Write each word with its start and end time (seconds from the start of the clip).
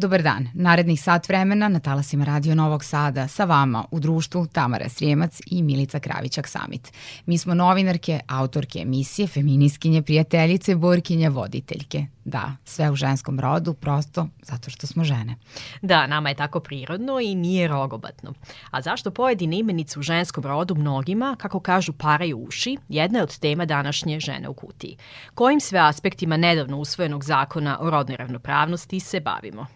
Dobar 0.00 0.22
dan. 0.22 0.48
Narednih 0.54 1.02
sat 1.02 1.28
vremena 1.28 1.68
na 1.68 1.80
talasima 1.80 2.24
Radio 2.24 2.54
Novog 2.54 2.84
Sada 2.84 3.28
sa 3.28 3.44
vama 3.44 3.84
u 3.90 4.00
društvu 4.00 4.46
Tamara 4.46 4.88
Srijemac 4.88 5.40
i 5.46 5.62
Milica 5.62 5.98
Kravićak 6.00 6.48
Samit. 6.48 6.92
Mi 7.26 7.38
smo 7.38 7.54
novinarke, 7.54 8.20
autorke 8.28 8.78
emisije, 8.78 9.28
feminiskinje, 9.28 10.02
prijateljice, 10.02 10.76
borkinje, 10.76 11.28
voditeljke. 11.28 12.06
Da, 12.24 12.56
sve 12.64 12.90
u 12.90 12.94
ženskom 12.94 13.40
rodu, 13.40 13.74
prosto 13.74 14.26
zato 14.42 14.70
što 14.70 14.86
smo 14.86 15.04
žene. 15.04 15.36
Da, 15.82 16.06
nama 16.06 16.28
je 16.28 16.34
tako 16.34 16.60
prirodno 16.60 17.20
i 17.20 17.34
nije 17.34 17.68
rogobatno. 17.68 18.32
A 18.70 18.82
zašto 18.82 19.10
pojedine 19.10 19.58
imenice 19.58 19.98
u 19.98 20.02
ženskom 20.02 20.44
rodu 20.44 20.74
mnogima, 20.74 21.36
kako 21.38 21.60
kažu, 21.60 21.92
paraju 21.92 22.38
uši, 22.38 22.76
jedna 22.88 23.18
je 23.18 23.22
od 23.22 23.38
tema 23.38 23.64
današnje 23.64 24.20
žene 24.20 24.48
u 24.48 24.54
kutiji. 24.54 24.96
Kojim 25.34 25.60
sve 25.60 25.78
aspektima 25.78 26.36
nedavno 26.36 26.78
usvojenog 26.78 27.24
zakona 27.24 27.78
o 27.80 27.90
rodnoj 27.90 28.16
ravnopravnosti 28.16 29.00
se 29.00 29.20
bavimo? 29.20 29.66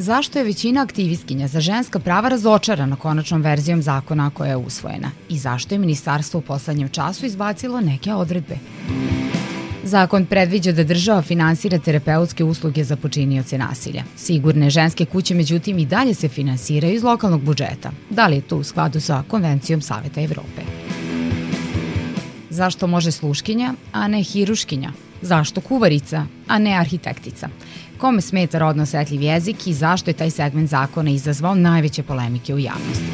Zašto 0.00 0.38
je 0.38 0.44
većina 0.44 0.82
aktivistkinja 0.82 1.48
za 1.48 1.60
ženska 1.60 1.98
prava 1.98 2.28
razočarana 2.28 2.96
konačnom 2.96 3.42
verzijom 3.42 3.82
zakona 3.82 4.30
koja 4.30 4.50
je 4.50 4.56
usvojena? 4.56 5.10
I 5.28 5.38
zašto 5.38 5.74
je 5.74 5.78
ministarstvo 5.78 6.38
u 6.38 6.42
poslednjem 6.42 6.88
času 6.88 7.26
izbacilo 7.26 7.80
neke 7.80 8.14
odredbe? 8.14 8.58
Zakon 9.84 10.26
predviđa 10.26 10.72
da 10.72 10.84
država 10.84 11.22
finansira 11.22 11.78
terapeutske 11.78 12.44
usluge 12.44 12.84
za 12.84 12.96
počinioce 12.96 13.58
nasilja. 13.58 14.02
Sigurne 14.16 14.70
ženske 14.70 15.04
kuće, 15.04 15.34
međutim, 15.34 15.78
i 15.78 15.86
dalje 15.86 16.14
se 16.14 16.28
finansiraju 16.28 16.94
iz 16.94 17.02
lokalnog 17.02 17.42
budžeta. 17.42 17.90
Da 18.10 18.26
li 18.26 18.36
je 18.36 18.40
to 18.42 18.56
u 18.56 18.64
skladu 18.64 19.00
sa 19.00 19.22
Konvencijom 19.28 19.82
Saveta 19.82 20.20
Evrope? 20.20 20.62
Zašto 22.50 22.86
može 22.86 23.10
sluškinja, 23.10 23.74
a 23.92 24.08
ne 24.08 24.22
hiruškinja? 24.22 24.92
Zašto 25.22 25.60
kuvarica, 25.60 26.26
a 26.48 26.58
ne 26.58 26.78
arhitektica? 26.78 27.48
Kome 27.98 28.20
smeta 28.20 28.58
rodno 28.58 28.82
osetljiv 28.82 29.22
jezik 29.22 29.66
i 29.66 29.74
zašto 29.74 30.10
je 30.10 30.14
taj 30.14 30.30
segment 30.30 30.70
zakona 30.70 31.10
izazvao 31.10 31.54
najveće 31.54 32.02
polemike 32.02 32.54
u 32.54 32.58
javnosti? 32.58 33.04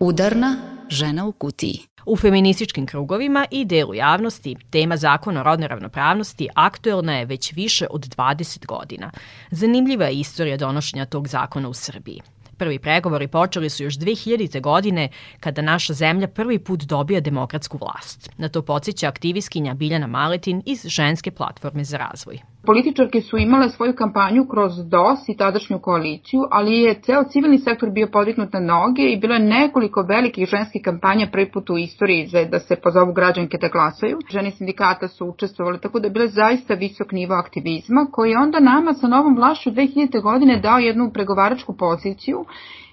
Udarna 0.00 0.56
žena 0.88 1.26
u 1.26 1.32
kutiji. 1.32 1.78
U 2.06 2.16
feminističkim 2.16 2.86
krugovima 2.86 3.46
i 3.50 3.64
delu 3.64 3.94
javnosti 3.94 4.56
tema 4.70 4.96
zakona 4.96 5.40
o 5.40 5.42
rodnoj 5.42 5.68
ravnopravnosti 5.68 6.48
aktuelna 6.54 7.18
je 7.18 7.24
već 7.24 7.52
više 7.52 7.86
od 7.90 8.16
20 8.16 8.66
godina. 8.66 9.10
Zanimljiva 9.50 10.04
je 10.04 10.20
istorija 10.20 10.56
donošenja 10.56 11.04
tog 11.04 11.28
zakona 11.28 11.68
u 11.68 11.74
Srbiji. 11.74 12.20
Prvi 12.56 12.78
pregovori 12.78 13.28
počeli 13.28 13.70
su 13.70 13.84
još 13.84 13.94
2000. 13.94 14.60
godine 14.60 15.08
kada 15.40 15.62
naša 15.62 15.92
zemlja 15.92 16.28
prvi 16.28 16.58
put 16.58 16.82
dobija 16.82 17.20
demokratsku 17.20 17.78
vlast. 17.78 18.30
Na 18.36 18.48
to 18.48 18.62
podsjeća 18.62 19.08
aktivistkinja 19.08 19.74
Biljana 19.74 20.06
Maletin 20.06 20.62
iz 20.66 20.86
Ženske 20.86 21.30
platforme 21.30 21.84
za 21.84 21.96
razvoj. 21.96 22.38
Političarke 22.66 23.20
su 23.20 23.38
imale 23.38 23.68
svoju 23.68 23.94
kampanju 23.94 24.46
kroz 24.48 24.72
DOS 24.88 25.28
i 25.28 25.36
tadašnju 25.36 25.78
koaliciju, 25.78 26.40
ali 26.50 26.80
je 26.80 26.94
ceo 26.94 27.24
civilni 27.24 27.58
sektor 27.58 27.90
bio 27.90 28.06
podviknut 28.12 28.52
na 28.52 28.60
noge 28.60 29.02
i 29.02 29.16
bilo 29.16 29.34
je 29.34 29.40
nekoliko 29.40 30.02
velikih 30.02 30.48
ženskih 30.48 30.82
kampanja 30.84 31.28
prvi 31.32 31.50
put 31.50 31.70
u 31.70 31.78
istoriji 31.78 32.26
za 32.26 32.44
da 32.44 32.58
se 32.58 32.76
pozovu 32.76 33.12
građanke 33.12 33.58
da 33.58 33.68
glasaju. 33.68 34.18
Žene 34.30 34.50
sindikata 34.50 35.08
su 35.08 35.26
učestvovali, 35.26 35.80
tako 35.80 36.00
da 36.00 36.06
je 36.06 36.10
bilo 36.10 36.26
zaista 36.26 36.74
visok 36.74 37.12
nivo 37.12 37.34
aktivizma 37.34 38.06
koji 38.12 38.30
je 38.30 38.38
onda 38.38 38.60
nama 38.60 38.92
sa 38.92 39.08
novom 39.08 39.36
vlašću 39.36 39.70
2000. 39.70 40.22
godine 40.22 40.60
dao 40.60 40.78
jednu 40.78 41.10
pregovaračku 41.12 41.76
poziciju 41.76 42.44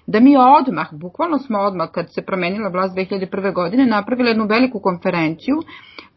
da 0.06 0.20
mi 0.20 0.36
odmah, 0.36 0.88
bukvalno 0.92 1.38
smo 1.38 1.58
odmah 1.58 1.90
kad 1.90 2.12
se 2.12 2.22
promenila 2.22 2.68
vlast 2.68 2.96
2001. 2.96 3.54
godine, 3.54 3.86
napravili 3.86 4.28
jednu 4.28 4.46
veliku 4.46 4.80
konferenciju 4.80 5.56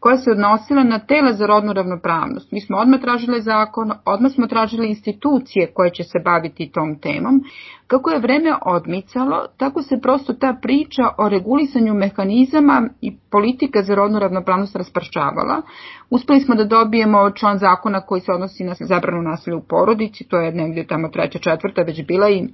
koja 0.00 0.16
se 0.16 0.30
odnosila 0.30 0.82
na 0.84 0.98
tela 0.98 1.32
za 1.32 1.46
rodnu 1.46 1.72
ravnopravnost. 1.72 2.52
Mi 2.52 2.60
smo 2.60 2.76
odmah 2.78 3.00
tražili 3.00 3.40
zakon, 3.40 3.92
odmah 4.04 4.32
smo 4.32 4.46
tražili 4.46 4.88
institucije 4.88 5.72
koje 5.74 5.90
će 5.90 6.02
se 6.02 6.18
baviti 6.24 6.70
tom 6.72 6.98
temom. 6.98 7.40
Kako 7.86 8.10
je 8.10 8.18
vreme 8.18 8.54
odmicalo, 8.66 9.46
tako 9.56 9.82
se 9.82 10.00
prosto 10.02 10.32
ta 10.32 10.56
priča 10.62 11.02
o 11.18 11.28
regulisanju 11.28 11.94
mehanizama 11.94 12.88
i 13.00 13.16
politika 13.30 13.82
za 13.82 13.94
rodnu 13.94 14.18
ravnopravnost 14.18 14.76
raspršavala. 14.76 15.62
Uspeli 16.10 16.40
smo 16.40 16.54
da 16.54 16.64
dobijemo 16.64 17.30
član 17.30 17.58
zakona 17.58 18.00
koji 18.00 18.20
se 18.20 18.32
odnosi 18.32 18.64
na 18.64 18.74
zabranu 18.80 19.22
nasilja 19.22 19.56
u 19.56 19.62
porodici, 19.62 20.24
to 20.28 20.40
je 20.40 20.52
negdje 20.52 20.86
tamo 20.86 21.08
treća, 21.08 21.38
četvrta 21.38 21.82
već 21.82 22.06
bila 22.06 22.30
i 22.30 22.48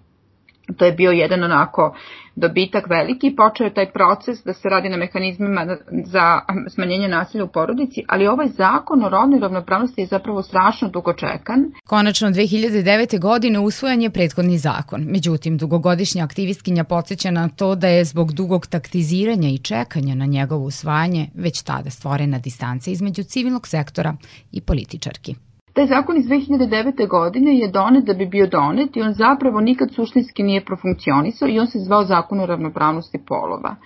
To 0.77 0.85
je 0.85 0.93
bio 0.93 1.11
jedan 1.11 1.45
onako 1.45 1.95
dobitak 2.37 2.91
veliki, 2.91 3.37
počeo 3.37 3.65
je 3.65 3.75
taj 3.75 3.93
proces 3.93 4.45
da 4.45 4.53
se 4.53 4.69
radi 4.69 4.89
na 4.89 4.97
mehanizmima 4.97 5.77
za 6.05 6.41
smanjenje 6.69 7.09
nasilja 7.09 7.45
u 7.45 7.49
porodici, 7.49 8.05
ali 8.09 8.27
ovaj 8.27 8.49
zakon 8.49 9.05
o 9.05 9.09
rodnoj 9.09 9.41
ravnopravnosti 9.41 10.01
je 10.01 10.07
zapravo 10.07 10.43
strašno 10.43 10.89
dugo 10.89 11.13
čekan. 11.13 11.73
Konačno 11.87 12.29
2009. 12.29 13.21
godine 13.21 13.59
usvojen 13.59 14.03
je 14.03 14.11
prethodni 14.11 14.59
zakon. 14.59 15.05
Međutim, 15.09 15.59
dugogodišnja 15.59 16.25
aktivistkinja 16.25 16.85
podsjeća 16.85 17.31
na 17.31 17.49
to 17.49 17.75
da 17.75 17.89
je 17.89 18.05
zbog 18.05 18.33
dugog 18.33 18.67
taktiziranja 18.67 19.49
i 19.49 19.59
čekanja 19.59 20.15
na 20.15 20.27
njegovo 20.27 20.65
usvajanje 20.65 21.29
već 21.35 21.63
tada 21.63 21.91
stvorena 21.91 22.39
distanca 22.39 22.91
između 22.91 23.23
civilnog 23.23 23.69
sektora 23.69 24.17
i 24.53 24.61
političarki. 24.61 25.35
Taj 25.75 25.87
zakon 25.87 26.17
iz 26.17 26.25
2009. 26.25 27.09
godine 27.09 27.59
je 27.59 27.69
donet 27.69 28.05
da 28.05 28.15
bi 28.15 28.27
bio 28.27 28.47
donet 28.47 28.97
i 28.97 29.03
on 29.03 29.13
zapravo 29.13 29.61
nikad 29.61 29.95
suštinski 29.95 30.43
nije 30.43 30.65
profunkcionisao 30.65 31.49
i 31.49 31.59
on 31.59 31.67
se 31.67 31.79
zvao 31.79 32.05
zakon 32.05 32.41
o 32.41 32.47
ravnopravnosti 32.47 33.19
polova. 33.27 33.77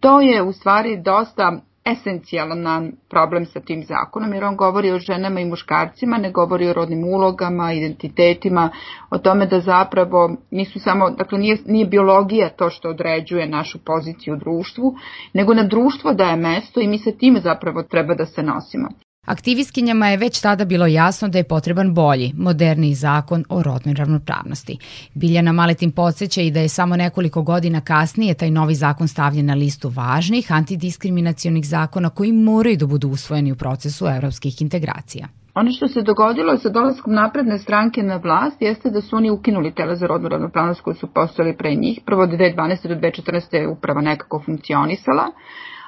To 0.00 0.20
je 0.20 0.42
u 0.42 0.52
stvari 0.52 1.02
dosta 1.02 1.60
esencijalan 1.84 2.92
problem 3.10 3.46
sa 3.46 3.60
tim 3.60 3.84
zakonom, 3.84 4.32
jer 4.32 4.44
on 4.44 4.56
govori 4.56 4.90
o 4.92 4.98
ženama 4.98 5.40
i 5.40 5.44
muškarcima, 5.44 6.18
ne 6.18 6.30
govori 6.30 6.68
o 6.68 6.72
rodnim 6.72 7.04
ulogama, 7.04 7.72
identitetima, 7.72 8.70
o 9.10 9.18
tome 9.18 9.46
da 9.46 9.60
zapravo 9.60 10.36
nisu 10.50 10.80
samo, 10.80 11.10
dakle 11.10 11.38
nije, 11.38 11.58
nije 11.66 11.86
biologija 11.86 12.48
to 12.48 12.70
što 12.70 12.88
određuje 12.88 13.48
našu 13.48 13.78
poziciju 13.84 14.34
u 14.34 14.38
društvu, 14.38 14.94
nego 15.32 15.54
na 15.54 15.62
društvo 15.62 16.12
daje 16.12 16.36
mesto 16.36 16.80
i 16.80 16.88
mi 16.88 16.98
sa 16.98 17.10
time 17.10 17.40
zapravo 17.40 17.82
treba 17.82 18.14
da 18.14 18.26
se 18.26 18.42
nosimo. 18.42 18.88
Aktivistkinjama 19.26 20.08
je 20.08 20.16
već 20.16 20.40
tada 20.40 20.64
bilo 20.64 20.86
jasno 20.86 21.28
da 21.28 21.38
je 21.38 21.44
potreban 21.44 21.94
bolji, 21.94 22.32
moderniji 22.36 22.94
zakon 22.94 23.44
o 23.48 23.62
rodnoj 23.62 23.94
ravnopravnosti. 23.94 24.78
Biljana 25.14 25.52
Maletin 25.52 25.92
podsjeća 25.92 26.40
i 26.40 26.50
da 26.50 26.60
je 26.60 26.68
samo 26.68 26.96
nekoliko 26.96 27.42
godina 27.42 27.80
kasnije 27.80 28.34
taj 28.34 28.50
novi 28.50 28.74
zakon 28.74 29.08
stavljen 29.08 29.46
na 29.46 29.54
listu 29.54 29.88
važnih 29.88 30.52
antidiskriminacionih 30.52 31.68
zakona 31.68 32.10
koji 32.10 32.32
moraju 32.32 32.76
da 32.76 32.86
budu 32.86 33.08
usvojeni 33.08 33.52
u 33.52 33.56
procesu 33.56 34.06
evropskih 34.06 34.62
integracija. 34.62 35.28
Ono 35.54 35.70
što 35.72 35.88
se 35.88 36.02
dogodilo 36.02 36.58
sa 36.58 36.68
dolaskom 36.68 37.14
napredne 37.14 37.58
stranke 37.58 38.02
na 38.02 38.16
vlast 38.16 38.62
jeste 38.62 38.90
da 38.90 39.00
su 39.00 39.16
oni 39.16 39.30
ukinuli 39.30 39.74
tela 39.74 39.96
za 39.96 40.06
rodnu 40.06 40.28
ravnopravnost 40.28 40.80
koji 40.80 40.96
su 40.96 41.06
postojali 41.06 41.56
pre 41.56 41.74
njih. 41.74 42.00
Prvo 42.06 42.22
od 42.22 42.30
2012. 42.30 42.88
do 42.88 42.94
2014. 42.94 43.54
je 43.56 43.68
uprava 43.68 44.00
nekako 44.00 44.42
funkcionisala, 44.46 45.26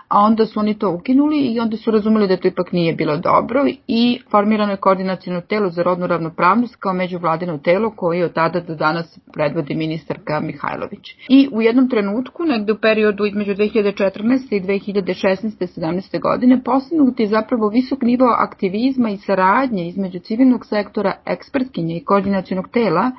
a 0.08 0.20
onda 0.20 0.46
su 0.46 0.60
oni 0.60 0.78
to 0.78 0.90
ukinuli 0.90 1.38
i 1.38 1.60
onda 1.60 1.76
su 1.76 1.90
razumeli 1.90 2.28
da 2.28 2.36
to 2.36 2.48
ipak 2.48 2.72
nije 2.72 2.94
bilo 2.94 3.16
dobro 3.16 3.64
i 3.86 4.20
formirano 4.30 4.72
je 4.72 4.76
koordinacijno 4.76 5.40
telo 5.40 5.70
za 5.70 5.82
rodnu 5.82 6.06
ravnopravnost 6.06 6.76
kao 6.76 6.92
međuvladino 6.92 7.58
telo 7.58 7.90
koje 7.96 8.24
od 8.24 8.32
tada 8.32 8.60
do 8.60 8.74
danas 8.74 9.18
predvodi 9.32 9.74
ministarka 9.74 10.40
Mihajlović. 10.40 11.16
I 11.28 11.48
u 11.52 11.62
jednom 11.62 11.90
trenutku, 11.90 12.44
negde 12.44 12.72
u 12.72 12.78
periodu 12.78 13.26
između 13.26 13.54
2014. 13.54 14.12
i 14.50 14.60
2016. 14.60 15.44
17. 15.58 16.20
godine, 16.20 16.62
postignut 16.64 17.20
je 17.20 17.26
zapravo 17.26 17.68
visok 17.68 18.02
nivo 18.02 18.26
aktivizma 18.38 19.10
i 19.10 19.16
saradnje 19.16 19.88
između 19.88 20.18
civilnog 20.18 20.66
sektora, 20.66 21.12
ekspertkinje 21.26 21.96
i 21.96 22.04
koordinacijnog 22.04 22.68
tela 22.68 23.10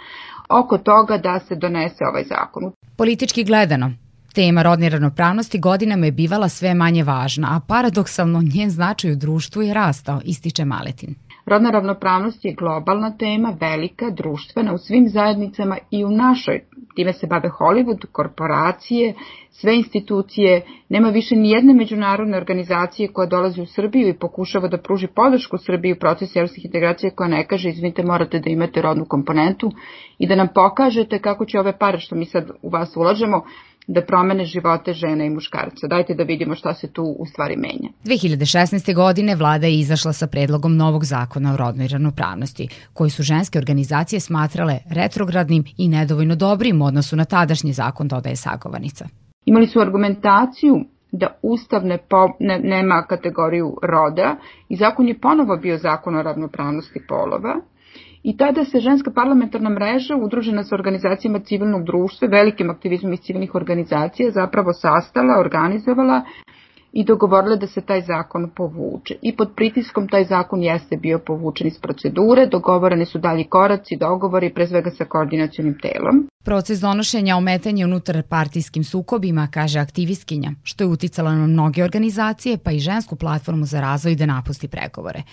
oko 0.49 0.77
toga 0.77 1.17
da 1.17 1.39
se 1.39 1.55
donese 1.55 2.05
ovaj 2.11 2.23
zakon. 2.23 2.71
Politički 2.97 3.43
gledano, 3.43 3.91
Tema 4.35 4.61
rodne 4.63 4.89
ravnopravnosti 4.89 5.59
godinama 5.59 6.05
je 6.05 6.11
bivala 6.11 6.49
sve 6.49 6.73
manje 6.73 7.03
važna, 7.03 7.47
a 7.51 7.59
paradoksalno 7.67 8.41
njen 8.55 8.69
značaj 8.69 9.11
u 9.11 9.15
društvu 9.15 9.61
je 9.61 9.73
rastao, 9.73 10.21
ističe 10.25 10.65
Maletin. 10.65 11.15
Rodna 11.45 11.69
ravnopravnost 11.69 12.45
je 12.45 12.53
globalna 12.53 13.17
tema, 13.17 13.57
velika, 13.59 14.09
društvena 14.09 14.73
u 14.73 14.77
svim 14.77 15.09
zajednicama 15.09 15.77
i 15.91 16.05
u 16.05 16.09
našoj. 16.09 16.61
Time 16.95 17.13
se 17.13 17.27
bave 17.27 17.49
Hollywood, 17.49 18.05
korporacije, 18.11 19.13
sve 19.51 19.75
institucije. 19.75 20.61
Nema 20.89 21.09
više 21.09 21.35
ni 21.35 21.49
jedne 21.49 21.73
međunarodne 21.73 22.37
organizacije 22.37 23.07
koja 23.13 23.27
dolazi 23.27 23.61
u 23.61 23.65
Srbiju 23.65 24.07
i 24.07 24.19
pokušava 24.19 24.67
da 24.67 24.77
pruži 24.77 25.07
podršku 25.07 25.57
Srbiji 25.57 25.93
u 25.93 25.99
procesu 25.99 26.39
evropskih 26.39 26.65
integracija 26.65 27.11
koja 27.15 27.27
ne 27.27 27.47
kaže, 27.47 27.69
izvinite, 27.69 28.03
morate 28.03 28.39
da 28.39 28.49
imate 28.49 28.81
rodnu 28.81 29.05
komponentu 29.05 29.71
i 30.17 30.27
da 30.27 30.35
nam 30.35 30.47
pokažete 30.55 31.19
kako 31.19 31.45
će 31.45 31.59
ove 31.59 31.77
pare 31.77 31.99
što 31.99 32.15
mi 32.15 32.25
sad 32.25 32.51
u 32.61 32.69
vas 32.69 32.97
ulažemo 32.97 33.43
da 33.87 34.01
promene 34.01 34.45
živote 34.45 34.93
žena 34.93 35.25
i 35.25 35.29
muškarca. 35.29 35.87
Dajte 35.87 36.13
da 36.13 36.23
vidimo 36.23 36.55
šta 36.55 36.73
se 36.73 36.93
tu 36.93 37.03
u 37.19 37.25
stvari 37.25 37.55
menja. 37.57 37.89
2016. 38.03 38.95
godine 38.95 39.35
vlada 39.35 39.67
je 39.67 39.79
izašla 39.79 40.13
sa 40.13 40.27
predlogom 40.27 40.77
novog 40.77 41.05
zakona 41.05 41.53
o 41.53 41.57
rodnoj 41.57 41.87
ravnopravnosti, 41.87 42.67
koji 42.93 43.09
su 43.09 43.23
ženske 43.23 43.57
organizacije 43.57 44.19
smatrale 44.19 44.79
retrogradnim 44.89 45.63
i 45.77 45.87
nedovoljno 45.87 46.35
dobrim 46.35 46.81
u 46.81 46.85
odnosu 46.85 47.15
na 47.15 47.25
tadašnji 47.25 47.73
zakon, 47.73 48.07
dodaje 48.07 48.35
sagovanica. 48.35 49.07
Imali 49.45 49.67
su 49.67 49.79
argumentaciju 49.79 50.85
da 51.11 51.39
Ustav 51.41 51.85
ne, 51.85 51.97
po, 51.97 52.29
ne, 52.39 52.59
nema 52.59 53.05
kategoriju 53.09 53.77
roda 53.83 54.35
i 54.69 54.75
zakon 54.75 55.07
je 55.07 55.19
ponovo 55.19 55.57
bio 55.57 55.77
zakon 55.77 56.15
o 56.15 56.23
ravnopravnosti 56.23 56.99
polova, 57.07 57.55
I 58.29 58.37
tada 58.37 58.65
se 58.65 58.79
ženska 58.79 59.11
parlamentarna 59.11 59.69
mreža, 59.69 60.15
udružena 60.15 60.63
sa 60.63 60.75
organizacijama 60.75 61.39
civilnog 61.39 61.83
društva, 61.85 62.27
velikim 62.27 62.69
aktivizmom 62.69 63.13
iz 63.13 63.19
civilnih 63.19 63.55
organizacija, 63.55 64.31
zapravo 64.31 64.73
sastala, 64.73 65.39
organizovala 65.39 66.21
i 66.93 67.03
dogovorile 67.03 67.57
da 67.57 67.67
se 67.67 67.81
taj 67.81 68.01
zakon 68.01 68.49
povuče. 68.55 69.15
I 69.21 69.35
pod 69.35 69.49
pritiskom 69.55 70.07
taj 70.07 70.23
zakon 70.23 70.63
jeste 70.63 70.97
bio 70.97 71.19
povučen 71.19 71.67
iz 71.67 71.79
procedure, 71.79 72.47
dogovoreni 72.47 73.05
su 73.05 73.19
dalji 73.19 73.43
koraci, 73.43 73.97
dogovori, 73.99 74.53
pre 74.53 74.67
svega 74.67 74.89
sa 74.89 75.05
koordinacijonim 75.05 75.77
telom. 75.81 76.27
Proces 76.45 76.79
donošenja 76.79 77.37
ometanja 77.37 77.85
unutar 77.85 78.23
partijskim 78.29 78.83
sukobima, 78.83 79.47
kaže 79.53 79.79
aktivistkinja, 79.79 80.51
što 80.63 80.83
je 80.83 80.87
uticala 80.87 81.35
na 81.35 81.47
mnoge 81.47 81.83
organizacije, 81.83 82.57
pa 82.57 82.71
i 82.71 82.79
žensku 82.79 83.15
platformu 83.15 83.65
za 83.65 83.81
razvoj 83.81 84.15
da 84.15 84.25
napusti 84.25 84.67
pregovore. 84.67 85.23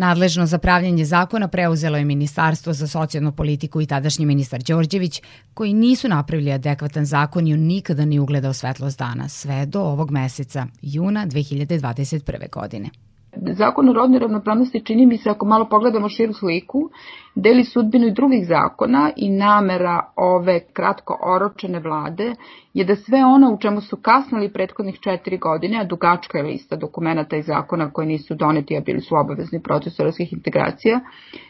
Nadležno 0.00 0.46
za 0.46 0.58
pravljanje 0.58 1.04
zakona 1.04 1.48
preuzelo 1.48 1.98
je 1.98 2.04
Ministarstvo 2.04 2.72
za 2.72 2.86
socijalnu 2.86 3.32
politiku 3.32 3.80
i 3.80 3.86
tadašnji 3.86 4.26
ministar 4.26 4.62
Đorđević, 4.62 5.22
koji 5.54 5.72
nisu 5.72 6.08
napravili 6.08 6.52
adekvatan 6.52 7.04
zakon 7.04 7.46
i 7.46 7.52
on 7.52 7.60
nikada 7.60 8.04
ni 8.04 8.18
ugledao 8.18 8.52
svetlost 8.52 8.98
dana, 8.98 9.28
sve 9.28 9.66
do 9.66 9.80
ovog 9.80 10.10
meseca, 10.10 10.66
juna 10.82 11.26
2021. 11.26 12.50
godine. 12.50 12.90
Zakon 13.36 13.88
o 13.88 13.92
rodnoj 13.92 14.18
ravnopravnosti 14.18 14.80
čini 14.84 15.06
mi 15.06 15.16
se, 15.16 15.30
ako 15.30 15.46
malo 15.46 15.68
pogledamo 15.68 16.08
širu 16.08 16.32
sliku, 16.32 16.90
deli 17.34 17.64
sudbinu 17.64 18.06
i 18.06 18.10
drugih 18.10 18.46
zakona 18.46 19.10
i 19.16 19.30
namera 19.30 20.00
ove 20.16 20.60
kratko 20.72 21.18
oročene 21.22 21.80
vlade 21.80 22.34
je 22.74 22.84
da 22.84 22.96
sve 22.96 23.24
ono 23.24 23.52
u 23.52 23.58
čemu 23.58 23.80
su 23.80 23.96
kasnali 23.96 24.52
prethodnih 24.52 24.98
četiri 25.00 25.38
godine, 25.38 25.80
a 25.80 25.84
dugačka 25.84 26.38
je 26.38 26.44
lista 26.44 26.76
dokumenta 26.76 27.36
i 27.36 27.42
zakona 27.42 27.90
koji 27.90 28.08
nisu 28.08 28.34
doneti, 28.34 28.76
a 28.76 28.80
bili 28.80 29.00
su 29.00 29.14
obavezni 29.16 29.62
proces 29.62 30.00
evropskih 30.00 30.32
integracija, 30.32 31.00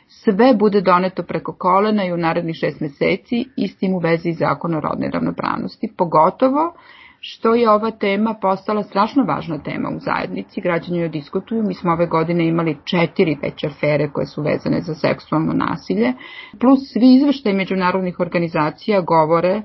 sve 0.09 0.55
bude 0.55 0.81
doneto 0.81 1.23
preko 1.23 1.53
kolena 1.53 2.05
i 2.05 2.13
u 2.13 2.17
narednih 2.17 2.57
šest 2.57 2.81
meseci 2.81 3.45
i 3.57 3.69
s 3.69 3.77
tim 3.77 3.95
u 3.95 3.99
vezi 3.99 4.33
zakon 4.33 4.75
o 4.75 4.81
rodnoj 4.81 5.11
ravnopravnosti, 5.11 5.93
pogotovo 5.97 6.75
što 7.21 7.55
je 7.55 7.71
ova 7.71 7.91
tema 7.91 8.35
postala 8.35 8.83
strašno 8.83 9.25
važna 9.25 9.59
tema 9.59 9.89
u 9.97 9.99
zajednici, 9.99 10.61
građani 10.61 10.99
joj 10.99 11.09
diskutuju, 11.09 11.63
mi 11.63 11.75
smo 11.75 11.93
ove 11.93 12.07
godine 12.07 12.49
imali 12.49 12.77
četiri 12.85 13.37
već 13.43 13.65
afere 13.65 14.11
koje 14.13 14.27
su 14.27 14.43
vezane 14.43 14.81
za 14.81 14.95
seksualno 14.95 15.53
nasilje, 15.53 16.13
plus 16.61 16.81
svi 16.93 17.15
izveštaji 17.15 17.55
međunarodnih 17.57 18.21
organizacija 18.21 19.01
govore 19.01 19.63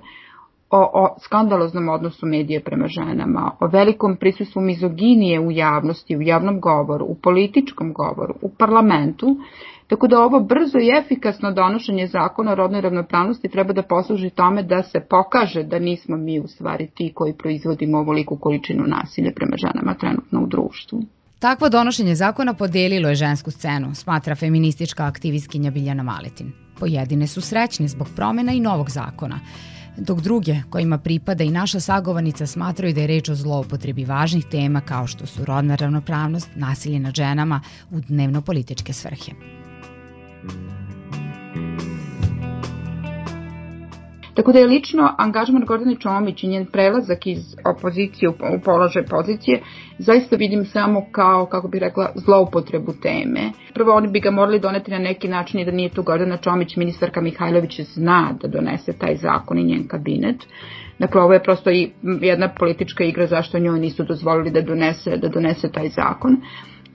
o, 0.71 0.89
o 0.93 1.15
skandaloznom 1.19 1.89
odnosu 1.89 2.25
medije 2.25 2.63
prema 2.63 2.87
ženama, 2.87 3.51
o 3.59 3.67
velikom 3.67 4.15
prisustvu 4.15 4.61
mizoginije 4.61 5.39
u 5.39 5.51
javnosti, 5.51 6.17
u 6.17 6.21
javnom 6.21 6.59
govoru, 6.59 7.05
u 7.05 7.15
političkom 7.15 7.93
govoru, 7.93 8.33
u 8.41 8.49
parlamentu, 8.57 9.37
Tako 9.87 10.07
da 10.07 10.19
ovo 10.19 10.39
brzo 10.39 10.77
i 10.77 10.89
efikasno 10.99 11.51
donošenje 11.51 12.07
zakona 12.07 12.51
o 12.51 12.55
rodnoj 12.55 12.81
ravnopravnosti 12.81 13.49
treba 13.49 13.73
da 13.73 13.83
posluži 13.83 14.29
tome 14.29 14.63
da 14.63 14.83
se 14.83 14.99
pokaže 15.09 15.63
da 15.63 15.79
nismo 15.79 16.17
mi 16.17 16.39
u 16.39 16.47
stvari 16.47 16.87
ti 16.87 17.11
koji 17.15 17.33
proizvodimo 17.33 17.97
ovoliku 17.97 18.37
količinu 18.37 18.83
nasilja 18.87 19.31
prema 19.35 19.57
ženama 19.57 19.93
trenutno 19.93 20.43
u 20.43 20.47
društvu. 20.47 21.01
Takvo 21.39 21.69
donošenje 21.69 22.15
zakona 22.15 22.53
podelilo 22.53 23.09
je 23.09 23.15
žensku 23.15 23.51
scenu, 23.51 23.95
smatra 23.95 24.35
feministička 24.35 25.05
aktivistkinja 25.05 25.71
Biljana 25.71 26.03
Maletin. 26.03 26.51
Pojedine 26.79 27.27
su 27.27 27.41
srećne 27.41 27.87
zbog 27.87 28.07
promena 28.15 28.51
i 28.51 28.59
novog 28.59 28.89
zakona, 28.89 29.39
dok 29.97 30.21
druge, 30.21 30.55
kojima 30.69 30.97
pripada 30.97 31.43
i 31.43 31.51
naša 31.51 31.79
sagovanica, 31.79 32.45
smatraju 32.45 32.93
da 32.93 33.01
je 33.01 33.07
reč 33.07 33.29
o 33.29 33.35
zloupotrebi 33.35 34.05
važnih 34.05 34.45
tema 34.51 34.81
kao 34.81 35.07
što 35.07 35.25
su 35.25 35.45
rodna 35.45 35.75
ravnopravnost, 35.75 36.49
nasilje 36.55 36.99
nad 36.99 37.15
ženama 37.15 37.61
u 37.91 37.99
dnevno-političke 37.99 38.93
svrhe. 38.93 39.31
Tako 44.35 44.51
da 44.51 44.59
je 44.59 44.65
lično 44.65 45.15
angažman 45.17 45.65
Gordane 45.65 45.95
Čomić 45.95 46.43
i 46.43 46.47
njen 46.47 46.65
prelazak 46.65 47.27
iz 47.27 47.55
opozicije 47.65 48.29
u 48.29 48.59
položaj 48.65 49.05
pozicije 49.05 49.61
zaista 49.97 50.35
vidim 50.35 50.65
samo 50.65 51.05
kao, 51.11 51.45
kako 51.45 51.67
bih 51.67 51.81
rekla, 51.81 52.11
zloupotrebu 52.15 52.93
teme. 53.01 53.51
Prvo, 53.73 53.93
oni 53.93 54.07
bi 54.07 54.19
ga 54.19 54.31
morali 54.31 54.59
doneti 54.59 54.91
na 54.91 54.99
neki 54.99 55.27
način 55.27 55.59
i 55.59 55.65
da 55.65 55.71
nije 55.71 55.89
tu 55.89 56.03
Gordana 56.03 56.37
Čomić, 56.37 56.75
ministarka 56.75 57.21
Mihajlović 57.21 57.81
zna 57.81 58.35
da 58.41 58.47
donese 58.47 58.93
taj 58.93 59.15
zakon 59.15 59.57
i 59.57 59.63
njen 59.63 59.87
kabinet. 59.87 60.37
Dakle, 60.99 61.21
ovo 61.21 61.33
je 61.33 61.43
prosto 61.43 61.71
i 61.71 61.91
jedna 62.21 62.49
politička 62.59 63.03
igra 63.03 63.27
zašto 63.27 63.59
njoj 63.59 63.79
nisu 63.79 64.03
dozvolili 64.03 64.51
da 64.51 64.61
donese, 64.61 65.17
da 65.17 65.29
donese 65.29 65.71
taj 65.71 65.89
zakon. 65.89 66.37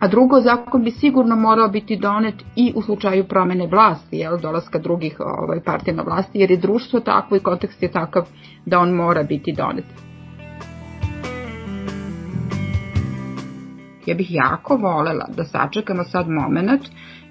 A 0.00 0.08
drugo, 0.08 0.40
zakon 0.40 0.84
bi 0.84 0.90
sigurno 0.90 1.36
morao 1.36 1.68
biti 1.68 1.96
donet 1.96 2.34
i 2.56 2.72
u 2.76 2.82
slučaju 2.82 3.24
promene 3.24 3.66
vlasti, 3.66 4.16
jel, 4.16 4.38
dolaska 4.38 4.78
drugih 4.78 5.16
ovaj, 5.20 5.60
partija 5.60 5.94
na 5.94 6.02
vlasti, 6.02 6.38
jer 6.38 6.50
je 6.50 6.56
društvo 6.56 7.00
takvo 7.00 7.36
i 7.36 7.40
kontekst 7.40 7.82
je 7.82 7.92
takav 7.92 8.28
da 8.66 8.78
on 8.78 8.90
mora 8.90 9.22
biti 9.22 9.52
donet. 9.52 9.84
Ja 14.06 14.14
bih 14.14 14.26
jako 14.30 14.76
volela 14.76 15.26
da 15.36 15.44
sačekamo 15.44 16.04
sad 16.04 16.28
moment 16.28 16.82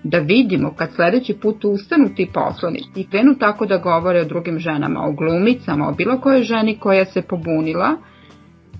da 0.03 0.19
vidimo 0.19 0.73
kad 0.75 0.91
sledeći 0.91 1.33
put 1.33 1.65
ustanu 1.65 2.09
ti 2.15 2.29
poslanici 2.33 3.01
i 3.01 3.07
krenu 3.07 3.35
tako 3.39 3.65
da 3.65 3.77
govore 3.77 4.21
o 4.21 4.25
drugim 4.25 4.59
ženama, 4.59 4.99
o 5.05 5.11
glumicama, 5.11 5.89
o 5.89 5.93
bilo 5.93 6.19
kojoj 6.19 6.43
ženi 6.43 6.79
koja 6.79 7.05
se 7.05 7.21
pobunila, 7.21 7.95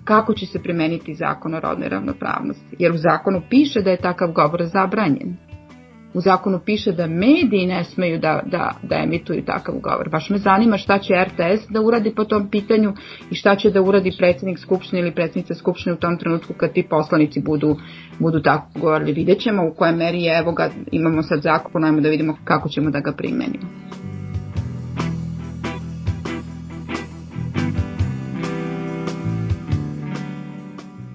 kako 0.10 0.34
će 0.34 0.46
se 0.46 0.60
primeniti 0.64 1.16
zakon 1.16 1.54
o 1.54 1.60
rodnoj 1.60 1.90
ravnopravnosti. 1.90 2.76
Jer 2.80 2.92
u 2.92 2.98
zakonu 2.98 3.42
piše 3.50 3.82
da 3.82 3.90
je 3.90 4.02
takav 4.02 4.32
govor 4.32 4.66
zabranjen. 4.66 5.38
U 6.14 6.22
zakonu 6.22 6.60
piše 6.66 6.92
da 6.92 7.08
mediji 7.08 7.66
ne 7.66 7.84
smeju 7.84 8.20
da, 8.20 8.42
da, 8.46 8.72
da 8.84 8.96
emituju 8.96 9.46
takav 9.46 9.76
govor. 9.76 10.10
Baš 10.10 10.30
me 10.30 10.38
zanima 10.38 10.78
šta 10.78 11.00
će 11.00 11.14
RTS 11.28 11.70
da 11.70 11.82
uradi 11.82 12.14
po 12.16 12.24
tom 12.24 12.50
pitanju 12.50 12.94
i 13.32 13.36
šta 13.36 13.56
će 13.56 13.70
da 13.70 13.82
uradi 13.82 14.16
predsednik 14.18 14.60
Skupštine 14.60 15.02
ili 15.02 15.12
predsednica 15.12 15.56
Skupštine 15.56 15.94
u 15.94 16.00
tom 16.00 16.18
trenutku 16.18 16.54
kad 16.54 16.74
ti 16.74 16.88
poslanici 16.90 17.42
budu, 17.42 17.76
budu 18.19 18.42
tako 18.42 18.80
govorili. 18.80 19.14
Vidjet 19.14 19.40
ćemo 19.40 19.68
u 19.68 19.74
kojoj 19.74 19.95
meri 19.95 20.22
je, 20.22 20.38
evo 20.38 20.52
ga, 20.52 20.69
imamo 20.92 21.24
sad 21.24 21.42
zakon, 21.42 21.72
ponajmo 21.72 22.02
da 22.02 22.10
vidimo 22.10 22.38
kako 22.44 22.69
ćemo 22.69 22.90
da 22.90 23.00
ga 23.00 23.12
primenimo. 23.12 24.08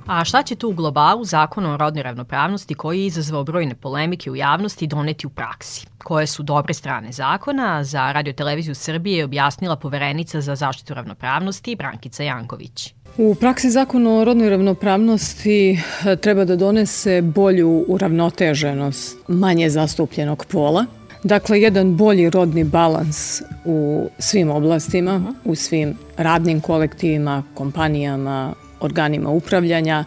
A 0.07 0.25
šta 0.25 0.43
će 0.43 0.55
tu 0.55 0.69
u 0.69 0.73
globalu 0.73 1.25
zakon 1.25 1.67
o 1.67 1.77
rodnoj 1.77 2.03
ravnopravnosti 2.03 2.75
koji 2.75 3.01
je 3.01 3.07
izazvao 3.07 3.45
brojne 3.45 3.75
polemike 3.75 4.31
u 4.31 4.37
javnosti 4.37 4.87
doneti 4.87 5.27
u 5.27 5.31
praksi? 5.31 5.87
Koje 5.99 6.27
su 6.27 6.43
dobre 6.43 6.75
strane 6.75 7.13
zakona 7.13 7.85
za 7.85 8.13
radioteleviziju 8.13 8.75
Srbije 8.75 9.19
je 9.19 9.25
objasnila 9.25 9.77
poverenica 9.77 10.41
za 10.41 10.55
zaštitu 10.55 10.95
ravnopravnosti 10.95 11.77
Brankica 11.77 12.23
Janković. 12.23 12.95
U 13.17 13.35
praksi 13.35 13.71
zakon 13.71 14.07
o 14.07 14.25
rodnoj 14.25 14.51
ravnopravnosti 14.51 15.81
e, 16.07 16.17
treba 16.17 16.45
da 16.45 16.57
donese 16.57 17.23
bolju 17.23 17.85
uravnoteženost 17.89 19.19
manje 19.29 19.71
zastupljenog 19.71 20.45
pola, 20.53 20.87
Dakle, 21.25 21.61
jedan 21.61 21.97
bolji 21.97 22.31
rodni 22.31 22.65
balans 22.65 23.43
u 23.65 24.09
svim 24.19 24.51
oblastima, 24.51 25.35
u 25.45 25.55
svim 25.55 25.95
radnim 26.17 26.61
kolektivima, 26.61 27.43
kompanijama, 27.55 28.55
organima 28.85 29.31
upravljanja, 29.31 30.05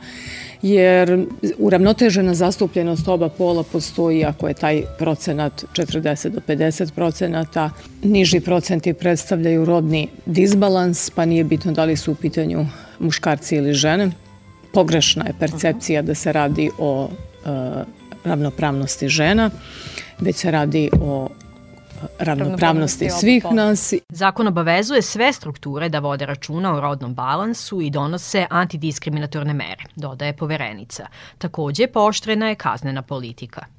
jer 0.61 1.25
uravnotežena 1.57 2.33
zastupljenost 2.33 3.07
oba 3.07 3.29
pola 3.29 3.63
postoji 3.63 4.25
ako 4.25 4.47
je 4.47 4.53
taj 4.53 4.81
procenat 4.97 5.65
40 5.73 6.29
do 6.29 6.41
50 6.47 6.91
procenata. 6.91 7.69
Niži 8.03 8.39
procenti 8.39 8.93
predstavljaju 8.93 9.65
rodni 9.65 10.07
disbalans, 10.25 11.09
pa 11.09 11.25
nije 11.25 11.43
bitno 11.43 11.71
da 11.71 11.83
li 11.83 11.95
su 11.95 12.11
u 12.11 12.15
pitanju 12.15 12.65
muškarci 12.99 13.55
ili 13.55 13.73
žene. 13.73 14.11
Pogrešna 14.73 15.25
je 15.27 15.33
percepcija 15.39 16.01
da 16.01 16.15
se 16.15 16.31
radi 16.31 16.69
o 16.77 17.09
e, 17.09 17.49
ravnopravnosti 18.23 19.09
žena, 19.09 19.49
već 20.19 20.35
se 20.35 20.51
radi 20.51 20.89
o 21.01 21.29
ravnopravnosti 22.19 23.09
svih 23.09 23.45
nas. 23.51 23.93
Zakon 24.09 24.47
obavezuje 24.47 25.01
sve 25.01 25.33
strukture 25.33 25.89
da 25.89 25.99
vode 25.99 26.25
računa 26.25 26.75
o 26.75 26.81
rodnom 26.81 27.15
balansu 27.15 27.81
i 27.81 27.89
donose 27.89 28.45
antidiskriminatorne 28.49 29.53
mere, 29.53 29.83
dodaje 29.95 30.37
poverenica. 30.37 31.07
Takođe, 31.37 31.87
pooštrena 31.87 32.49
je 32.49 32.55
kaznena 32.55 33.01
politika. 33.01 33.76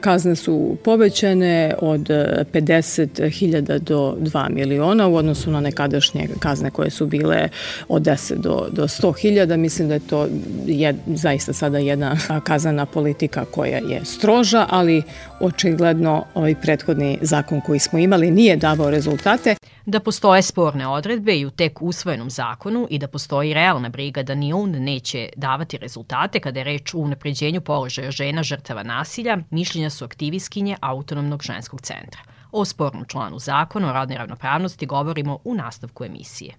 Kazne 0.00 0.36
su 0.36 0.76
povećane 0.84 1.74
od 1.78 2.00
50.000 2.00 3.78
do 3.78 4.16
2 4.20 4.50
miliona 4.50 5.06
u 5.06 5.16
odnosu 5.16 5.50
na 5.50 5.60
nekadašnje 5.60 6.28
kazne 6.38 6.70
koje 6.70 6.90
su 6.90 7.06
bile 7.06 7.48
od 7.88 8.02
10 8.02 8.34
do, 8.34 8.68
do 8.72 8.82
100.000. 8.82 9.56
Mislim 9.56 9.88
da 9.88 9.94
je 9.94 10.00
to 10.00 10.28
je, 10.66 10.94
zaista 11.06 11.52
sada 11.52 11.78
jedna 11.78 12.16
kazana 12.44 12.86
politika 12.86 13.44
koja 13.44 13.78
je 13.78 14.04
stroža, 14.04 14.66
ali 14.70 15.02
očigledno 15.40 16.24
ovaj 16.34 16.54
prethodni 16.54 17.18
zakon 17.22 17.60
koji 17.60 17.78
smo 17.78 17.98
imali 17.98 18.30
nije 18.30 18.56
davao 18.56 18.90
rezultate 18.90 19.54
da 19.86 20.00
postoje 20.00 20.42
sporne 20.42 20.88
odredbe 20.88 21.38
i 21.38 21.46
u 21.46 21.50
tek 21.50 21.82
usvojenom 21.82 22.30
zakonu 22.30 22.86
i 22.90 22.98
da 22.98 23.08
postoji 23.08 23.54
realna 23.54 23.88
briga 23.88 24.22
da 24.22 24.34
ni 24.34 24.52
on 24.52 24.70
neće 24.70 25.28
davati 25.36 25.78
rezultate 25.78 26.40
kada 26.40 26.60
je 26.60 26.64
reč 26.64 26.94
u 26.94 27.00
unapređenju 27.00 27.60
položaja 27.60 28.10
žena 28.10 28.42
žrtava 28.42 28.82
nasilja, 28.82 29.38
mišljenja 29.50 29.90
su 29.90 30.04
aktivistkinje 30.04 30.76
Autonomnog 30.80 31.42
ženskog 31.42 31.80
centra. 31.80 32.20
O 32.52 32.64
spornom 32.64 33.04
članu 33.04 33.38
zakona 33.38 33.90
o 33.90 33.92
radnoj 33.92 34.18
ravnopravnosti 34.18 34.86
govorimo 34.86 35.38
u 35.44 35.54
nastavku 35.54 36.04
emisije. 36.04 36.54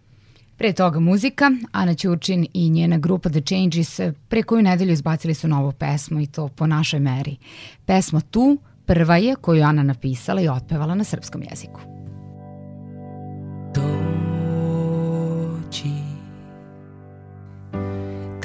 Pre 0.57 0.73
toga 0.73 0.99
muzika, 0.99 1.51
Ana 1.71 1.93
Ćurčin 1.93 2.47
i 2.53 2.69
njena 2.69 2.97
grupa 2.97 3.29
The 3.29 3.41
Changes 3.41 3.99
pre 4.29 4.43
koju 4.43 4.61
nedelju 4.61 4.91
izbacili 4.91 5.33
su 5.33 5.47
novu 5.47 5.71
pesmu 5.71 6.19
i 6.19 6.27
to 6.27 6.47
po 6.47 6.67
našoj 6.67 6.99
meri. 6.99 7.37
Pesma 7.85 8.21
Tu 8.21 8.57
prva 8.85 9.17
je 9.17 9.35
koju 9.35 9.63
Ana 9.63 9.83
napisala 9.83 10.41
i 10.41 10.49
otpevala 10.49 10.95
na 10.95 11.03
srpskom 11.03 11.43
jeziku. 11.49 11.96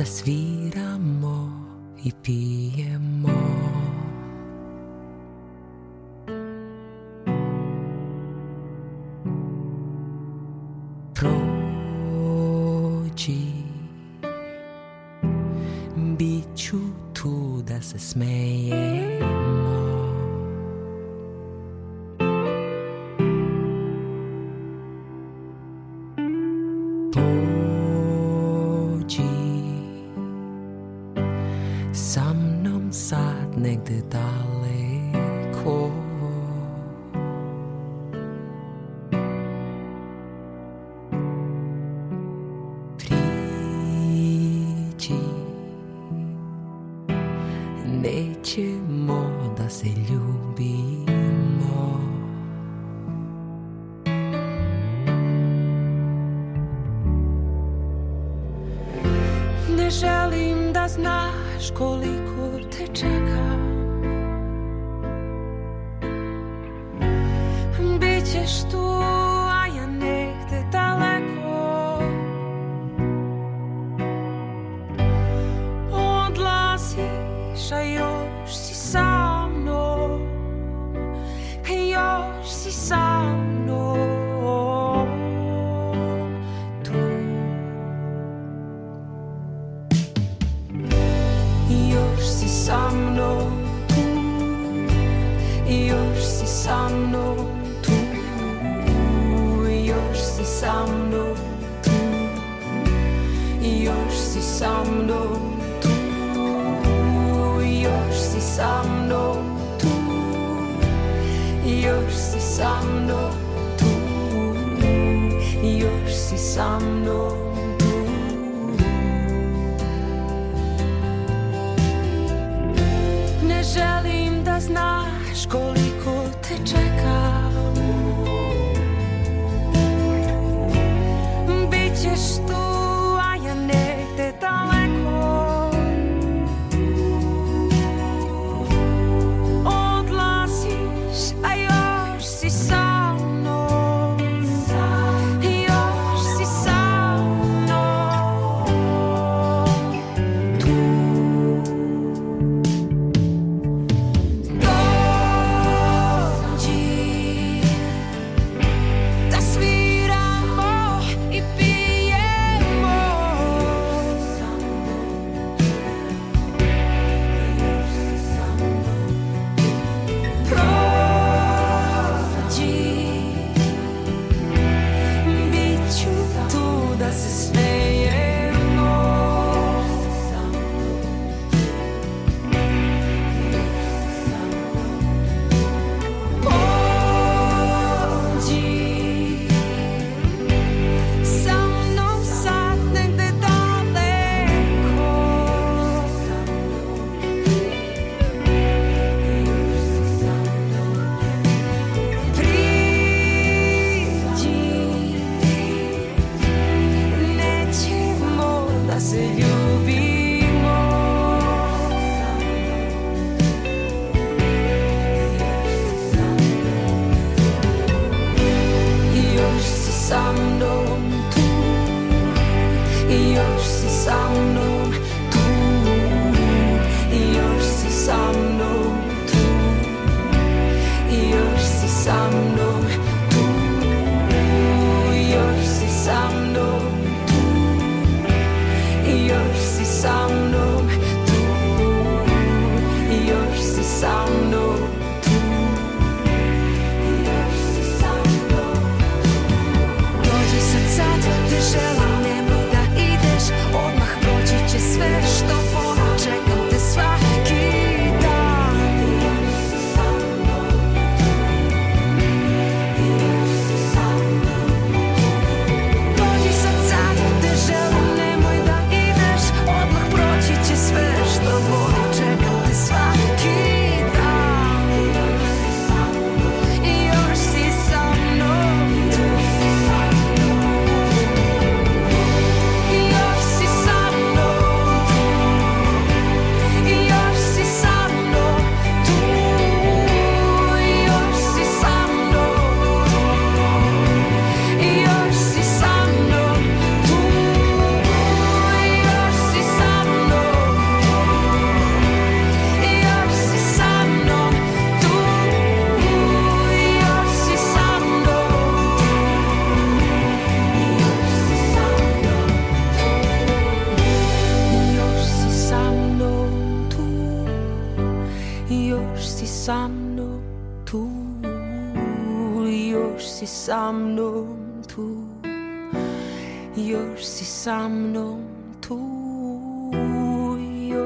Da 0.03 0.07
sviramo 0.07 1.51
i 2.05 2.13
pijemo 2.23 2.92
sa 68.47 68.67
mnou 68.67 68.82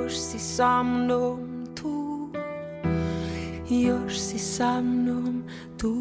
Još 0.06 0.18
si 0.18 0.38
sa 0.38 0.82
mnom 0.82 1.66
tu. 1.74 2.28
Još 3.70 4.18
si 4.18 4.38
sa 4.38 4.80
mnom 4.80 5.44
tu. 5.78 5.94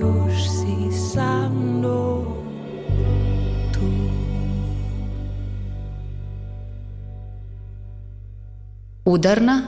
Još 0.00 0.48
si 0.48 0.98
sa 1.12 1.48
mnom 1.48 2.24
tu. 3.74 3.90
Udarna 9.04 9.62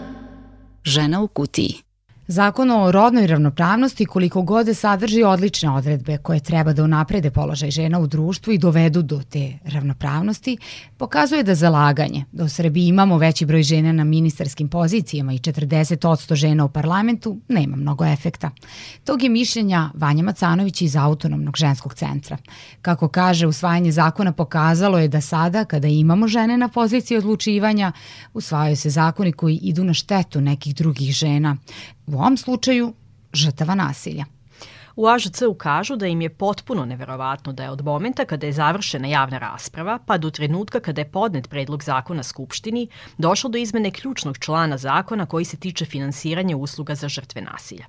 žena 0.84 1.20
u 1.22 1.28
kutiji. 1.28 1.91
Zakon 2.32 2.70
o 2.70 2.92
rodnoj 2.92 3.26
ravnopravnosti 3.26 4.06
koliko 4.06 4.42
god 4.42 4.76
sadrži 4.76 5.22
odlične 5.22 5.70
odredbe 5.70 6.18
koje 6.18 6.40
treba 6.40 6.72
da 6.72 6.84
unaprede 6.84 7.30
položaj 7.30 7.70
žena 7.70 7.98
u 7.98 8.06
društvu 8.06 8.52
i 8.52 8.58
dovedu 8.58 9.02
do 9.02 9.22
te 9.30 9.58
ravnopravnosti, 9.64 10.56
pokazuje 10.96 11.42
da 11.42 11.54
zalaganje 11.54 12.24
da 12.32 12.44
u 12.44 12.48
Srbiji 12.48 12.86
imamo 12.86 13.18
veći 13.18 13.46
broj 13.46 13.62
žena 13.62 13.92
na 13.92 14.04
ministarskim 14.04 14.68
pozicijama 14.68 15.32
i 15.32 15.38
40% 15.38 16.34
žena 16.34 16.64
u 16.64 16.68
parlamentu 16.68 17.40
nema 17.48 17.76
mnogo 17.76 18.04
efekta. 18.04 18.50
Tog 19.04 19.22
je 19.22 19.28
mišljenja 19.28 19.90
Vanja 19.94 20.22
Macanović 20.22 20.82
iz 20.82 20.96
Autonomnog 20.96 21.56
ženskog 21.56 21.94
centra. 21.94 22.36
Kako 22.82 23.08
kaže, 23.08 23.46
usvajanje 23.46 23.92
zakona 23.92 24.32
pokazalo 24.32 24.98
je 24.98 25.08
da 25.08 25.20
sada, 25.20 25.64
kada 25.64 25.88
imamo 25.88 26.28
žene 26.28 26.56
na 26.56 26.68
poziciji 26.68 27.18
odlučivanja, 27.18 27.92
usvajaju 28.34 28.76
se 28.76 28.90
zakoni 28.90 29.32
koji 29.32 29.56
idu 29.56 29.84
na 29.84 29.94
štetu 29.94 30.40
nekih 30.40 30.74
drugih 30.74 31.12
žena 31.12 31.56
u 32.12 32.18
ovom 32.18 32.36
slučaju 32.36 32.94
žrtava 33.32 33.74
nasilja. 33.74 34.24
U 34.96 35.06
AŽC-u 35.06 35.54
kažu 35.54 35.96
da 35.96 36.06
im 36.06 36.20
je 36.20 36.28
potpuno 36.28 36.84
neverovatno 36.84 37.52
da 37.52 37.62
je 37.62 37.70
od 37.70 37.84
momenta 37.84 38.24
kada 38.24 38.46
je 38.46 38.52
završena 38.52 39.08
javna 39.08 39.38
rasprava 39.38 39.98
pa 40.06 40.18
do 40.18 40.30
trenutka 40.30 40.80
kada 40.80 41.00
je 41.00 41.10
podnet 41.10 41.50
predlog 41.50 41.82
zakona 41.82 42.22
Skupštini 42.22 42.88
došlo 43.18 43.50
do 43.50 43.58
izmene 43.58 43.90
ključnog 43.90 44.38
člana 44.38 44.78
zakona 44.78 45.26
koji 45.26 45.44
se 45.44 45.56
tiče 45.56 45.84
finansiranja 45.84 46.56
usluga 46.56 46.94
za 46.94 47.08
žrtve 47.08 47.42
nasilja. 47.42 47.86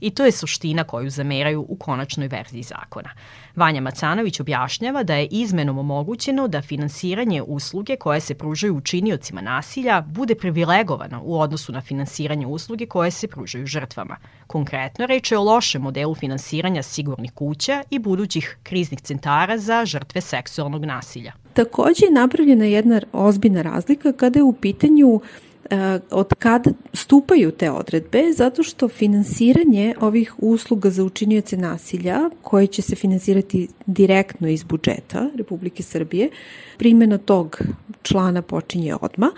I 0.00 0.10
to 0.10 0.24
je 0.24 0.32
suština 0.32 0.84
koju 0.84 1.10
zameraju 1.10 1.66
u 1.68 1.76
konačnoj 1.76 2.28
verziji 2.28 2.62
zakona. 2.62 3.10
Vanja 3.56 3.80
Macanović 3.80 4.40
objašnjava 4.40 5.02
da 5.02 5.14
je 5.14 5.28
izmenom 5.30 5.78
omogućeno 5.78 6.48
da 6.48 6.62
finansiranje 6.62 7.42
usluge 7.42 7.96
koje 7.96 8.20
se 8.20 8.34
pružaju 8.34 8.76
učiniocima 8.76 9.40
nasilja 9.40 10.00
bude 10.00 10.34
privilegovano 10.34 11.20
u 11.24 11.40
odnosu 11.40 11.72
na 11.72 11.80
finansiranje 11.80 12.46
usluge 12.46 12.86
koje 12.86 13.10
se 13.10 13.28
pružaju 13.28 13.66
žrtvama. 13.66 14.16
Konkretno, 14.46 15.06
reč 15.06 15.32
je 15.32 15.38
o 15.38 15.42
lošem 15.42 15.82
modelu 15.82 16.14
finansiranja 16.14 16.82
sigurnih 16.82 17.32
kuća 17.32 17.82
i 17.90 17.98
budućih 17.98 18.58
kriznih 18.62 19.00
centara 19.00 19.58
za 19.58 19.84
žrtve 19.84 20.20
seksualnog 20.20 20.84
nasilja. 20.84 21.32
Takođe 21.52 22.06
je 22.06 22.12
napravljena 22.12 22.64
jedna 22.64 23.00
ozbiljna 23.12 23.62
razlika 23.62 24.12
kada 24.12 24.38
je 24.38 24.42
u 24.42 24.52
pitanju 24.52 25.20
od 26.10 26.34
kada 26.38 26.70
stupaju 26.92 27.50
te 27.50 27.70
odredbe, 27.70 28.22
zato 28.36 28.62
što 28.62 28.88
finansiranje 28.88 29.94
ovih 30.00 30.34
usluga 30.38 30.90
za 30.90 31.04
učinioce 31.04 31.56
nasilja, 31.56 32.30
koje 32.42 32.66
će 32.66 32.82
se 32.82 32.96
finansirati 32.96 33.68
direktno 33.86 34.48
iz 34.48 34.62
budžeta 34.62 35.30
Republike 35.34 35.82
Srbije, 35.82 36.30
primjena 36.78 37.18
tog 37.18 37.60
člana 38.02 38.42
počinje 38.42 38.94
odma, 39.00 39.30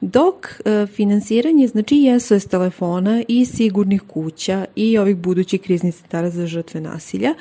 dok 0.00 0.60
e, 0.64 0.86
finansiranje 0.86 1.68
znači 1.68 1.94
i 1.96 2.20
SOS 2.20 2.46
telefona 2.46 3.24
i 3.28 3.46
sigurnih 3.46 4.02
kuća 4.02 4.64
i 4.76 4.98
ovih 4.98 5.16
budućih 5.16 5.60
kriznih 5.60 5.94
centara 5.94 6.30
za 6.30 6.46
žrtve 6.46 6.80
nasilja 6.80 7.34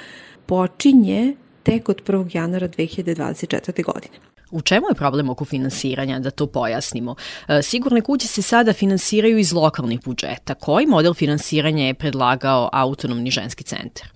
počinje 0.45 1.35
tek 1.63 1.89
od 1.89 2.03
1. 2.03 2.35
januara 2.35 2.67
2024. 2.67 3.83
godine. 3.83 4.32
U 4.53 4.61
čemu 4.61 4.85
je 4.89 4.95
problem 4.95 5.29
oko 5.29 5.45
finansiranja, 5.45 6.19
da 6.19 6.31
to 6.31 6.47
pojasnimo? 6.47 7.15
E, 7.47 7.61
sigurne 7.61 8.01
kuće 8.01 8.27
se 8.27 8.41
sada 8.41 8.73
finansiraju 8.73 9.37
iz 9.37 9.53
lokalnih 9.53 9.99
budžeta. 10.05 10.53
Koji 10.53 10.85
model 10.85 11.13
finansiranja 11.13 11.85
je 11.85 11.93
predlagao 11.93 12.69
autonomni 12.73 13.31
ženski 13.31 13.63
centar? 13.63 14.07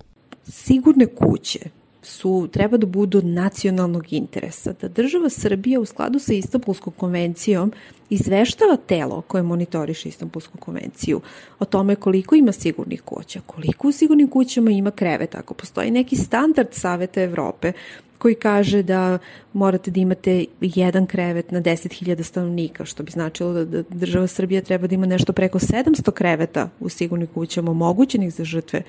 Sigurne 0.44 1.06
kuće 1.06 1.58
su, 2.02 2.48
treba 2.52 2.76
da 2.76 2.86
budu 2.86 3.22
nacionalnog 3.22 4.12
interesa, 4.12 4.72
da 4.80 4.88
država 4.88 5.28
Srbija 5.28 5.80
u 5.80 5.84
skladu 5.84 6.18
sa 6.18 6.32
Istanbulskom 6.32 6.92
konvencijom 6.96 7.72
izveštava 8.10 8.76
telo 8.76 9.20
koje 9.20 9.42
monitoriše 9.42 10.08
Istanbulsku 10.08 10.58
konvenciju 10.58 11.20
o 11.58 11.64
tome 11.64 11.96
koliko 11.96 12.34
ima 12.34 12.52
sigurnih 12.52 13.02
kuća, 13.02 13.40
koliko 13.46 13.88
u 13.88 13.92
sigurnim 13.92 14.28
kućama 14.28 14.70
ima 14.70 14.90
kreveta, 14.90 15.38
ako 15.38 15.54
postoji 15.54 15.90
neki 15.90 16.16
standard 16.16 16.68
Saveta 16.72 17.22
Evrope 17.22 17.72
koji 18.18 18.34
kaže 18.34 18.82
da 18.82 19.18
morate 19.52 19.90
da 19.90 20.00
imate 20.00 20.44
jedan 20.60 21.06
krevet 21.06 21.50
na 21.50 21.60
10.000 21.60 22.22
stanovnika, 22.22 22.84
što 22.84 23.02
bi 23.02 23.10
značilo 23.10 23.52
da, 23.52 23.64
da 23.64 23.82
država 23.82 24.26
Srbija 24.26 24.62
treba 24.62 24.86
da 24.86 24.94
ima 24.94 25.06
nešto 25.06 25.32
preko 25.32 25.58
700 25.58 26.12
kreveta 26.12 26.68
u 26.80 26.88
sigurnim 26.88 27.28
kućama 27.34 27.70
omogućenih 27.70 28.34
za 28.34 28.44
žrtve 28.44 28.82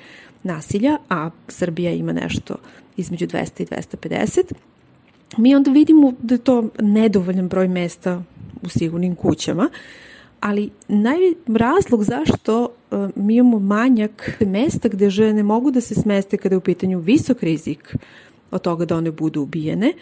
nasilja, 0.43 0.97
a 1.09 1.29
Srbija 1.47 1.91
ima 1.91 2.13
nešto 2.13 2.55
između 2.97 3.27
200 3.27 3.61
i 3.61 3.65
250. 3.65 4.53
Mi 5.37 5.55
onda 5.55 5.71
vidimo 5.71 6.13
da 6.21 6.35
je 6.35 6.39
to 6.39 6.69
nedovoljan 6.79 7.47
broj 7.47 7.67
mesta 7.67 8.23
u 8.61 8.69
sigurnim 8.69 9.15
kućama, 9.15 9.69
ali 10.39 10.69
naj 10.87 11.17
razlog 11.47 12.03
zašto 12.03 12.63
uh, 12.91 13.09
mi 13.15 13.35
imamo 13.35 13.59
manjak 13.59 14.37
mesta 14.39 14.89
gde 14.89 15.09
žene 15.09 15.43
mogu 15.43 15.71
da 15.71 15.81
se 15.81 15.95
smeste 15.95 16.37
kada 16.37 16.53
je 16.53 16.57
u 16.57 16.61
pitanju 16.61 16.99
visok 16.99 17.43
rizik 17.43 17.95
od 18.51 18.61
toga 18.61 18.85
da 18.85 18.97
one 18.97 19.11
budu 19.11 19.41
ubijene, 19.41 19.93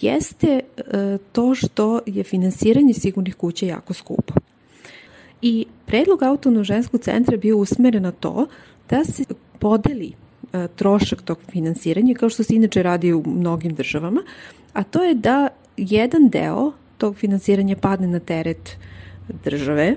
jeste 0.00 0.60
uh, 0.76 0.84
to 1.32 1.54
što 1.54 2.00
je 2.06 2.24
finansiranje 2.24 2.94
sigurnih 2.94 3.34
kuća 3.34 3.66
jako 3.66 3.94
skupo. 3.94 4.34
I 5.42 5.66
predlog 5.86 6.22
autonomnog 6.22 6.64
ženskog 6.64 7.00
centra 7.00 7.36
bio 7.36 7.56
usmeren 7.56 8.02
na 8.02 8.12
to 8.12 8.46
da 8.90 9.04
se 9.04 9.24
podeli 9.58 10.12
uh, 10.12 10.66
trošak 10.76 11.22
tog 11.22 11.38
finansiranja, 11.50 12.14
kao 12.14 12.28
što 12.28 12.42
se 12.42 12.54
inače 12.54 12.82
radi 12.82 13.12
u 13.12 13.22
mnogim 13.26 13.74
državama, 13.74 14.22
a 14.72 14.82
to 14.82 15.02
je 15.02 15.14
da 15.14 15.48
jedan 15.76 16.28
deo 16.28 16.72
tog 16.98 17.16
finansiranja 17.16 17.76
padne 17.76 18.06
na 18.06 18.18
teret 18.18 18.76
države, 19.44 19.96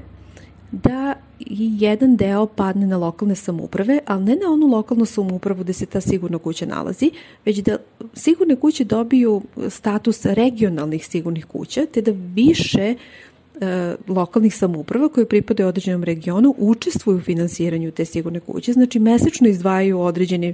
da 0.71 1.15
i 1.39 1.71
jedan 1.79 2.15
deo 2.15 2.45
padne 2.45 2.87
na 2.87 2.97
lokalne 2.97 3.35
samuprave, 3.35 3.99
ali 4.05 4.23
ne 4.23 4.35
na 4.35 4.51
onu 4.51 4.67
lokalnu 4.67 5.05
samupravu 5.05 5.63
gde 5.63 5.73
se 5.73 5.85
ta 5.85 6.01
sigurna 6.01 6.37
kuća 6.37 6.65
nalazi, 6.65 7.11
već 7.45 7.57
da 7.57 7.77
sigurne 8.13 8.55
kuće 8.55 8.83
dobiju 8.83 9.41
status 9.69 10.25
regionalnih 10.25 11.05
sigurnih 11.05 11.45
kuća, 11.45 11.85
te 11.85 12.01
da 12.01 12.11
više 12.33 12.95
e, 13.61 13.95
lokalnih 14.07 14.55
samuprava 14.55 15.09
koje 15.09 15.25
pripadaju 15.25 15.69
određenom 15.69 16.03
regionu 16.03 16.55
učestvuju 16.57 17.17
u 17.17 17.21
finansiranju 17.21 17.91
te 17.91 18.05
sigurne 18.05 18.39
kuće, 18.39 18.73
znači 18.73 18.99
mesečno 18.99 19.47
izdvajaju 19.47 19.99
određeni 19.99 20.53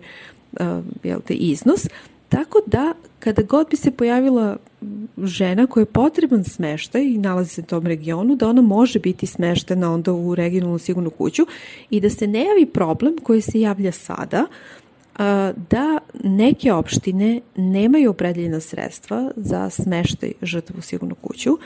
uh, 0.60 0.60
jel 1.04 1.19
te, 1.21 1.34
iznos, 1.34 1.88
Tako 2.29 2.59
da, 2.65 2.93
kada 3.19 3.41
god 3.41 3.67
bi 3.69 3.77
se 3.77 3.91
pojavila 3.91 4.57
žena 5.23 5.67
koja 5.67 5.81
je 5.81 5.85
potreban 5.85 6.43
smeštaj 6.43 7.03
i 7.03 7.17
nalazi 7.17 7.49
se 7.49 7.61
u 7.61 7.65
tom 7.65 7.88
regionu, 7.88 8.35
da 8.35 8.49
ona 8.49 8.61
može 8.61 8.99
biti 8.99 9.25
smeštena 9.25 9.93
onda 9.93 10.13
u 10.13 10.35
regionalnu 10.35 10.77
sigurnu 10.77 11.09
kuću 11.09 11.45
i 11.89 11.99
da 11.99 12.09
se 12.09 12.27
ne 12.27 12.43
javi 12.43 12.65
problem 12.65 13.15
koji 13.23 13.41
se 13.41 13.59
javlja 13.59 13.91
sada, 13.91 14.45
da 15.69 15.99
neke 16.23 16.73
opštine 16.73 17.41
nemaju 17.55 18.09
opredeljena 18.09 18.59
sredstva 18.59 19.31
za 19.35 19.69
smeštaj 19.69 20.31
žrtva 20.41 20.75
u 20.79 20.81
sigurnu 20.81 21.15
kuću 21.15 21.57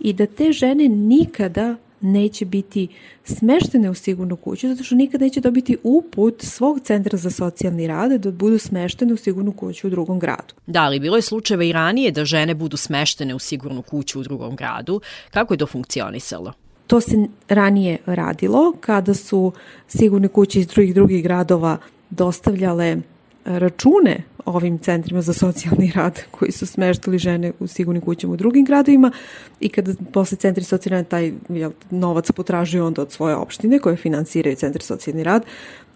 i 0.00 0.12
da 0.12 0.26
te 0.26 0.52
žene 0.52 0.88
nikada 0.88 1.76
neće 2.00 2.44
biti 2.44 2.88
smeštene 3.24 3.90
u 3.90 3.94
sigurnu 3.94 4.36
kuću, 4.36 4.68
zato 4.68 4.84
što 4.84 4.94
nikad 4.94 5.20
neće 5.20 5.40
dobiti 5.40 5.76
uput 5.82 6.42
svog 6.42 6.80
centra 6.80 7.18
za 7.18 7.30
socijalni 7.30 7.86
rad 7.86 8.12
da 8.12 8.30
budu 8.30 8.58
smeštene 8.58 9.14
u 9.14 9.16
sigurnu 9.16 9.52
kuću 9.52 9.86
u 9.86 9.90
drugom 9.90 10.18
gradu. 10.18 10.54
Da, 10.66 10.82
ali 10.82 11.00
bilo 11.00 11.16
je 11.16 11.22
slučajeva 11.22 11.64
i 11.64 11.72
ranije 11.72 12.10
da 12.10 12.24
žene 12.24 12.54
budu 12.54 12.76
smeštene 12.76 13.34
u 13.34 13.38
sigurnu 13.38 13.82
kuću 13.82 14.20
u 14.20 14.22
drugom 14.22 14.56
gradu. 14.56 15.00
Kako 15.30 15.54
je 15.54 15.58
to 15.58 15.66
funkcionisalo? 15.66 16.52
To 16.86 17.00
se 17.00 17.26
ranije 17.48 17.98
radilo 18.06 18.72
kada 18.80 19.14
su 19.14 19.52
sigurne 19.88 20.28
kuće 20.28 20.60
iz 20.60 20.66
drugih 20.66 20.94
drugih 20.94 21.22
gradova 21.22 21.78
dostavljale 22.10 22.96
račune 23.44 24.22
ovim 24.48 24.78
centrima 24.78 25.22
za 25.22 25.32
socijalni 25.32 25.92
rad 25.94 26.20
koji 26.30 26.52
su 26.52 26.66
smeštali 26.66 27.18
žene 27.18 27.52
u 27.58 27.66
sigurnim 27.66 28.02
kućama 28.02 28.32
u 28.32 28.36
drugim 28.36 28.64
gradovima 28.64 29.12
i 29.60 29.68
kada 29.68 29.92
posle 30.12 30.38
centri 30.38 30.64
socijalni 30.64 30.98
rad 30.98 31.08
taj 31.08 31.32
jel, 31.48 31.70
novac 31.90 32.32
potražuju 32.32 32.84
onda 32.84 33.02
od 33.02 33.12
svoje 33.12 33.34
opštine 33.36 33.78
koje 33.78 33.96
finansiraju 33.96 34.56
centri 34.56 34.84
socijalni 34.84 35.24
rad, 35.24 35.44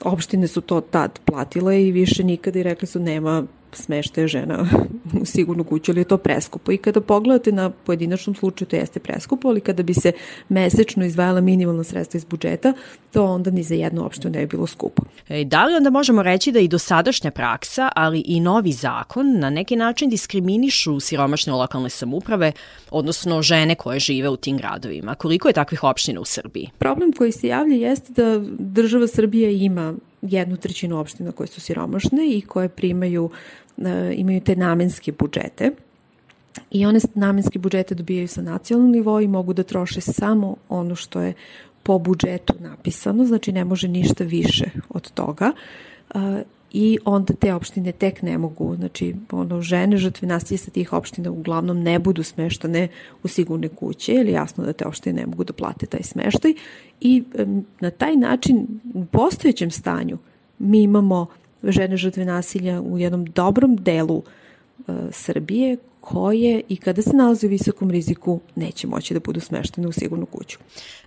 opštine 0.00 0.48
su 0.48 0.60
to 0.60 0.80
tad 0.80 1.18
platile 1.24 1.82
i 1.82 1.92
više 1.92 2.24
nikada 2.24 2.58
i 2.58 2.62
rekli 2.62 2.88
su 2.88 3.00
nema 3.00 3.44
smeštaja 3.76 4.26
žena 4.26 4.66
u 5.22 5.24
sigurnu 5.24 5.64
kuću, 5.64 5.92
ali 5.92 6.00
je 6.00 6.04
to 6.04 6.18
preskupo. 6.18 6.72
I 6.72 6.76
kada 6.76 7.00
pogledate 7.00 7.52
na 7.52 7.70
pojedinačnom 7.70 8.36
slučaju, 8.36 8.68
to 8.68 8.76
jeste 8.76 9.00
preskupo, 9.00 9.48
ali 9.48 9.60
kada 9.60 9.82
bi 9.82 9.94
se 9.94 10.12
mesečno 10.48 11.04
izdvajala 11.04 11.40
minimalna 11.40 11.84
sredstva 11.84 12.18
iz 12.18 12.24
budžeta, 12.24 12.72
to 13.12 13.24
onda 13.24 13.50
ni 13.50 13.62
za 13.62 13.74
jednu 13.74 14.06
opštinu 14.06 14.32
ne 14.32 14.40
bi 14.40 14.46
bilo 14.46 14.66
skupo. 14.66 15.02
E, 15.28 15.44
da 15.44 15.64
li 15.64 15.74
onda 15.74 15.90
možemo 15.90 16.22
reći 16.22 16.52
da 16.52 16.60
i 16.60 16.68
dosadašnja 16.68 17.30
praksa, 17.30 17.88
ali 17.96 18.20
i 18.20 18.40
novi 18.40 18.72
zakon 18.72 19.38
na 19.38 19.50
neki 19.50 19.76
način 19.76 20.10
diskriminišu 20.10 21.00
siromašne 21.00 21.52
lokalne 21.52 21.90
samuprave, 21.90 22.52
odnosno 22.90 23.42
žene 23.42 23.74
koje 23.74 24.00
žive 24.00 24.28
u 24.28 24.36
tim 24.36 24.56
gradovima? 24.56 25.14
Koliko 25.14 25.48
je 25.48 25.52
takvih 25.52 25.84
opština 25.84 26.20
u 26.20 26.24
Srbiji? 26.24 26.70
Problem 26.78 27.12
koji 27.12 27.32
se 27.32 27.48
javlja 27.48 27.76
jeste 27.76 28.12
da 28.12 28.44
država 28.58 29.06
Srbija 29.06 29.50
ima 29.50 29.94
jednu 30.22 30.56
trećinu 30.56 30.98
opština 30.98 31.32
koje 31.32 31.46
su 31.46 31.60
siromašne 31.60 32.30
i 32.30 32.40
koje 32.40 32.68
primaju, 32.68 33.30
imaju 34.14 34.40
te 34.40 34.56
namenske 34.56 35.12
budžete. 35.12 35.70
I 36.70 36.86
one 36.86 37.00
namenske 37.14 37.58
budžete 37.58 37.94
dobijaju 37.94 38.28
sa 38.28 38.42
nacionalnog 38.42 38.94
nivoa 38.94 39.22
i 39.22 39.28
mogu 39.28 39.52
da 39.52 39.62
troše 39.62 40.00
samo 40.00 40.56
ono 40.68 40.94
što 40.94 41.20
je 41.20 41.34
po 41.82 41.98
budžetu 41.98 42.54
napisano, 42.60 43.26
znači 43.26 43.52
ne 43.52 43.64
može 43.64 43.88
ništa 43.88 44.24
više 44.24 44.70
od 44.88 45.10
toga. 45.10 45.52
E, 46.14 46.42
i 46.72 46.98
onda 47.04 47.34
te 47.34 47.54
opštine 47.54 47.92
tek 47.92 48.22
ne 48.22 48.38
mogu, 48.38 48.76
znači 48.76 49.14
ono, 49.30 49.60
žene 49.60 49.96
žrtve 49.96 50.28
nasilja 50.28 50.58
sa 50.58 50.70
tih 50.70 50.92
opština 50.92 51.30
uglavnom 51.30 51.82
ne 51.82 51.98
budu 51.98 52.22
smeštane 52.22 52.88
u 53.22 53.28
sigurne 53.28 53.68
kuće, 53.68 54.14
ili 54.14 54.32
jasno 54.32 54.64
da 54.64 54.72
te 54.72 54.86
opštine 54.86 55.20
ne 55.20 55.26
mogu 55.26 55.44
da 55.44 55.52
plate 55.52 55.86
taj 55.86 56.02
smeštaj 56.02 56.54
i 57.00 57.24
na 57.80 57.90
taj 57.90 58.16
način 58.16 58.66
u 58.94 59.04
postojećem 59.04 59.70
stanju 59.70 60.18
mi 60.58 60.82
imamo 60.82 61.26
žene 61.64 61.96
žrtve 61.96 62.24
nasilja 62.24 62.80
u 62.80 62.98
jednom 62.98 63.24
dobrom 63.24 63.76
delu 63.76 64.22
e, 64.88 64.92
Srbije 65.10 65.76
koje 66.02 66.62
i 66.68 66.76
kada 66.76 67.02
se 67.02 67.10
nalaze 67.16 67.46
u 67.46 67.50
visokom 67.50 67.90
riziku 67.90 68.40
neće 68.54 68.86
moći 68.86 69.14
da 69.14 69.20
budu 69.20 69.40
smeštene 69.40 69.88
u 69.88 69.92
sigurnu 69.92 70.26
kuću. 70.26 70.58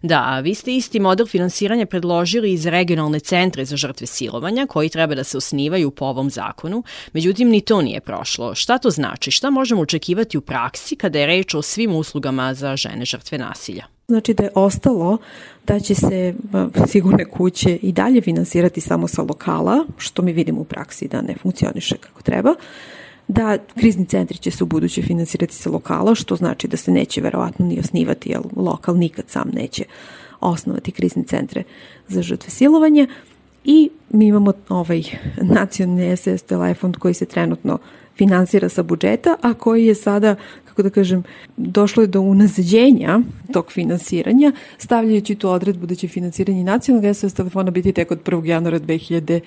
Da, 0.01 0.39
vi 0.39 0.55
ste 0.55 0.75
isti 0.75 0.99
model 0.99 1.27
finansiranja 1.27 1.85
predložili 1.85 2.53
iz 2.53 2.65
regionalne 2.65 3.19
centre 3.19 3.65
za 3.65 3.77
žrtve 3.77 4.07
silovanja 4.07 4.65
koji 4.65 4.89
treba 4.89 5.15
da 5.15 5.23
se 5.23 5.37
osnivaju 5.37 5.91
po 5.91 6.05
ovom 6.05 6.29
zakonu, 6.29 6.83
međutim 7.13 7.49
ni 7.49 7.61
to 7.61 7.81
nije 7.81 8.01
prošlo. 8.01 8.55
Šta 8.55 8.77
to 8.77 8.89
znači? 8.89 9.31
Šta 9.31 9.49
možemo 9.49 9.81
očekivati 9.81 10.37
u 10.37 10.41
praksi 10.41 10.95
kada 10.95 11.19
je 11.19 11.27
reč 11.27 11.53
o 11.53 11.61
svim 11.61 11.95
uslugama 11.95 12.53
za 12.53 12.75
žene 12.75 13.05
žrtve 13.05 13.37
nasilja? 13.37 13.94
Znači 14.07 14.33
da 14.33 14.43
je 14.43 14.51
ostalo 14.55 15.17
da 15.67 15.79
će 15.79 15.95
se 15.95 16.33
sigurne 16.87 17.25
kuće 17.25 17.75
i 17.81 17.91
dalje 17.91 18.21
finansirati 18.21 18.81
samo 18.81 19.07
sa 19.07 19.21
lokala, 19.21 19.85
što 19.97 20.21
mi 20.21 20.33
vidimo 20.33 20.61
u 20.61 20.65
praksi 20.65 21.07
da 21.07 21.21
ne 21.21 21.35
funkcioniše 21.41 21.97
kako 21.97 22.21
treba 22.21 22.53
da 23.27 23.57
krizni 23.75 24.05
centri 24.05 24.37
će 24.37 24.51
se 24.51 24.63
u 24.63 24.67
buduće 24.67 25.01
finansirati 25.01 25.53
sa 25.53 25.69
lokala, 25.69 26.15
što 26.15 26.35
znači 26.35 26.67
da 26.67 26.77
se 26.77 26.91
neće 26.91 27.21
verovatno 27.21 27.65
ni 27.65 27.79
osnivati, 27.79 28.29
jer 28.29 28.39
lokal 28.55 28.97
nikad 28.97 29.29
sam 29.29 29.49
neće 29.53 29.83
osnovati 30.39 30.91
krizni 30.91 31.23
centre 31.23 31.63
za 32.07 32.21
žrtve 32.21 32.49
silovanja. 32.49 33.07
I 33.63 33.89
mi 34.09 34.27
imamo 34.27 34.53
ovaj 34.69 35.03
nacionalni 35.41 36.17
SS 36.17 36.43
telefon 36.43 36.93
koji 36.93 37.13
se 37.13 37.25
trenutno 37.25 37.77
finansira 38.17 38.69
sa 38.69 38.83
budžeta, 38.83 39.35
a 39.41 39.53
koji 39.53 39.85
je 39.85 39.95
sada, 39.95 40.35
kako 40.65 40.83
da 40.83 40.89
kažem, 40.89 41.23
došlo 41.57 42.03
je 42.03 42.07
do 42.07 42.21
unazađenja 42.21 43.19
tog 43.53 43.71
finansiranja, 43.71 44.51
stavljajući 44.77 45.35
tu 45.35 45.49
odredbu 45.49 45.85
da 45.85 45.95
će 45.95 46.07
finansiranje 46.07 46.63
nacionalnog 46.63 47.15
SS 47.15 47.33
telefona 47.33 47.71
biti 47.71 47.93
tek 47.93 48.11
od 48.11 48.23
1. 48.23 48.45
januara 48.45 48.79
2000 48.79 49.39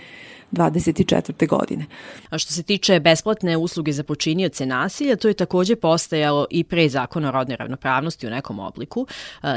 2024. 0.52 1.48
godine. 1.48 1.86
A 2.30 2.38
što 2.38 2.52
se 2.52 2.62
tiče 2.62 3.00
besplatne 3.00 3.56
usluge 3.56 3.92
za 3.92 4.02
počinioce 4.02 4.66
nasilja, 4.66 5.16
to 5.16 5.28
je 5.28 5.34
takođe 5.34 5.76
postajalo 5.76 6.46
i 6.50 6.64
pre 6.64 6.88
zakona 6.88 7.28
o 7.28 7.32
rodnoj 7.32 7.56
ravnopravnosti 7.56 8.26
u 8.26 8.30
nekom 8.30 8.58
obliku. 8.58 9.06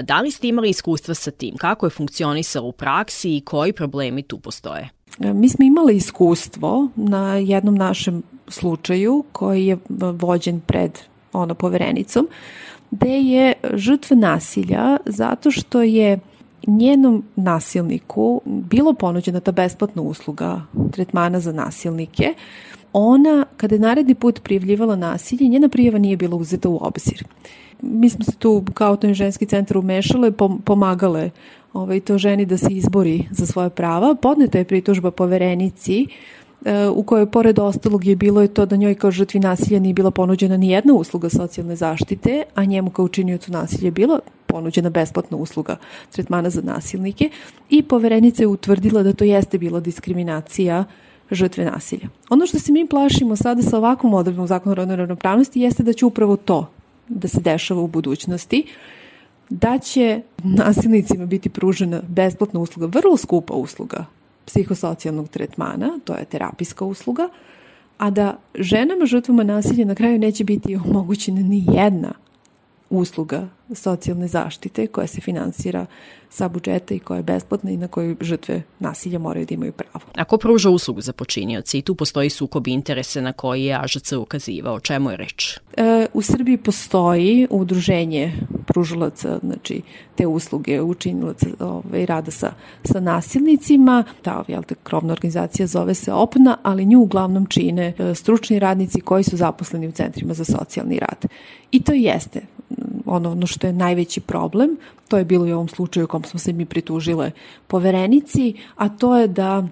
Da 0.04 0.21
li 0.21 0.32
ste 0.32 0.47
imali 0.47 0.69
iskustva 0.69 1.13
sa 1.13 1.32
tim? 1.32 1.58
Kako 1.58 1.86
je 1.86 1.89
funkcionisalo 1.89 2.67
u 2.67 2.71
praksi 2.71 3.38
i 3.38 3.41
koji 3.41 3.74
problemi 3.74 4.24
tu 4.24 4.39
postoje? 4.39 4.89
E, 5.19 5.34
mi 5.34 5.50
smo 5.50 5.65
imali 5.65 5.95
iskustvo 5.95 6.89
na 6.95 7.36
jednom 7.36 7.76
našem 7.76 8.24
slučaju 8.52 9.24
koji 9.32 9.66
je 9.66 9.78
vođen 10.00 10.60
pred 10.60 11.00
ono 11.34 11.56
poverenicom, 11.56 12.28
gde 12.92 13.20
je 13.20 13.54
žrtva 13.74 14.18
nasilja 14.18 14.98
zato 15.06 15.52
što 15.52 15.82
je 15.82 16.20
njenom 16.68 17.24
nasilniku 17.36 18.42
bilo 18.46 18.94
ponuđena 18.94 19.40
ta 19.40 19.52
besplatna 19.52 20.02
usluga 20.02 20.62
tretmana 20.92 21.40
za 21.40 21.52
nasilnike, 21.52 22.34
ona, 22.94 23.46
kada 23.58 23.76
je 23.76 23.80
naredni 23.80 24.16
put 24.16 24.44
prijavljivala 24.44 24.96
nasilje, 24.96 25.48
njena 25.48 25.70
prijava 25.70 26.00
nije 26.00 26.18
bila 26.18 26.36
uzeta 26.36 26.70
u 26.70 26.78
obzir. 26.82 27.24
Mi 27.82 28.10
smo 28.10 28.26
se 28.26 28.32
tu 28.32 28.64
kao 28.74 28.96
to 28.96 29.14
ženski 29.14 29.46
centar 29.46 29.78
umešale, 29.78 30.32
pomagale 30.66 31.30
ovaj, 31.74 32.00
to 32.00 32.18
ženi 32.18 32.46
da 32.46 32.58
se 32.58 32.68
izbori 32.70 33.26
za 33.32 33.46
svoje 33.46 33.70
prava. 33.70 34.16
Podneta 34.16 34.58
je 34.58 34.66
pritužba 34.66 35.12
poverenici 35.12 36.08
u 36.95 37.04
kojoj 37.04 37.32
pored 37.32 37.60
ostalog 37.60 38.06
je 38.06 38.15
bilo 38.15 38.41
je 38.41 38.47
to 38.47 38.65
da 38.65 38.76
njoj 38.76 38.95
kao 38.95 39.12
žrtvi 39.12 39.39
nasilja 39.39 39.80
nije 39.80 39.93
bila 39.93 40.12
ponuđena 40.12 40.58
ni 40.58 40.69
jedna 40.69 40.93
usluga 40.93 41.30
socijalne 41.30 41.76
zaštite, 41.76 42.43
a 42.56 42.65
njemu 42.65 42.89
kao 42.89 43.06
učiniocu 43.06 43.52
nasilja 43.52 43.88
je 43.88 43.91
bila 43.91 44.19
ponuđena 44.45 44.89
besplatna 44.89 45.38
usluga 45.38 45.78
tretmana 46.12 46.50
za 46.50 46.62
nasilnike 46.62 47.30
i 47.69 47.84
poverenica 47.84 48.43
je 48.43 48.47
utvrdila 48.47 49.04
da 49.04 49.13
to 49.13 49.24
jeste 49.24 49.58
bila 49.58 49.80
diskriminacija 49.80 50.84
žrtve 51.32 51.65
nasilja. 51.65 52.08
Ono 52.30 52.45
što 52.45 52.60
se 52.60 52.71
mi 52.71 52.88
plašimo 52.88 53.36
sada 53.36 53.62
sa 53.62 53.78
ovakvom 53.78 54.13
odredbom 54.13 54.47
zakona 54.47 54.71
o 54.71 54.76
rodnoj 54.76 54.97
ravnopravnosti 54.97 55.62
jeste 55.62 55.84
da 55.84 55.93
će 55.93 56.06
upravo 56.06 56.36
to 56.36 56.69
da 57.08 57.28
se 57.28 57.41
dešava 57.41 57.82
u 57.82 57.88
budućnosti, 57.88 58.63
da 59.50 59.80
će 59.80 60.21
nasilnicima 60.43 61.26
biti 61.26 61.50
pružena 61.50 62.02
besplatna 62.08 62.60
usluga, 62.60 62.86
vrlo 62.86 63.17
skupa 63.17 63.54
usluga 63.54 64.06
psihosocijalnog 64.45 65.30
tretmana, 65.30 65.99
to 66.04 66.13
je 66.13 66.25
terapijska 66.25 66.86
usluga, 66.86 67.30
a 67.97 68.10
da 68.10 68.38
ženama 68.56 69.06
žrtvama 69.06 69.43
nasilja 69.43 69.86
na 69.86 69.95
kraju 69.95 70.19
neće 70.19 70.43
biti 70.43 70.75
omogućena 70.75 71.41
ni 71.41 71.65
jedna 71.73 72.13
usluga 72.91 73.47
socijalne 73.75 74.27
zaštite 74.27 74.88
koja 74.88 75.08
se 75.08 75.21
finansira 75.21 75.86
sa 76.30 76.47
budžeta 76.47 76.93
i 76.93 76.99
koja 76.99 77.17
je 77.17 77.23
besplatna 77.23 77.71
i 77.71 77.77
na 77.77 77.88
koju 77.88 78.17
žrtve 78.21 78.62
nasilja 78.80 79.19
moraju 79.19 79.45
da 79.45 79.54
imaju 79.54 79.71
pravo. 79.71 80.06
A 80.15 80.23
ko 80.23 80.38
pruža 80.38 80.69
uslugu 80.69 81.01
za 81.01 81.13
počinioci 81.13 81.77
i 81.77 81.82
tu 81.82 81.95
postoji 81.95 82.30
sukob 82.30 82.67
interese 82.67 83.21
na 83.21 83.34
koji 83.34 83.63
je 83.63 83.75
AŽC 83.75 84.12
ukazivao? 84.12 84.80
Čemu 84.80 85.12
je 85.12 85.17
reč? 85.17 85.58
E, 85.77 86.06
u 86.13 86.21
Srbiji 86.21 86.58
postoji 86.58 87.47
udruženje 87.49 88.34
pružalaca 88.73 89.39
znači, 89.43 89.81
te 90.15 90.27
usluge 90.27 90.81
učinilaca 90.81 91.47
ovaj, 91.60 92.05
rada 92.05 92.31
sa, 92.31 92.51
sa 92.84 92.99
nasilnicima. 92.99 94.03
Ta 94.21 94.43
jel 94.47 94.63
te, 94.63 94.75
krovna 94.84 95.13
organizacija 95.13 95.67
zove 95.67 95.93
se 95.93 96.13
OPNA, 96.13 96.57
ali 96.63 96.86
nju 96.86 97.01
uglavnom 97.01 97.45
čine 97.45 97.93
e, 97.97 98.15
stručni 98.15 98.60
radnici 98.60 99.01
koji 99.01 99.23
su 99.23 99.38
zaposleni 99.38 99.88
u 99.88 99.91
centrima 99.91 100.34
za 100.34 100.45
socijalni 100.45 100.99
rad. 100.99 101.25
I 101.71 101.81
to 101.81 101.93
jeste 101.93 102.41
ono, 103.05 103.31
ono 103.31 103.47
što 103.47 103.67
je 103.67 103.73
najveći 103.73 104.21
problem, 104.21 104.77
to 105.07 105.17
je 105.17 105.25
bilo 105.25 105.47
i 105.47 105.51
u 105.51 105.55
ovom 105.55 105.67
slučaju 105.67 106.03
u 106.03 106.07
kom 106.07 106.23
smo 106.23 106.39
se 106.39 106.53
mi 106.53 106.65
pritužile 106.65 107.31
poverenici, 107.67 108.53
a 108.75 108.89
to 108.89 109.17
je 109.17 109.27
da 109.27 109.67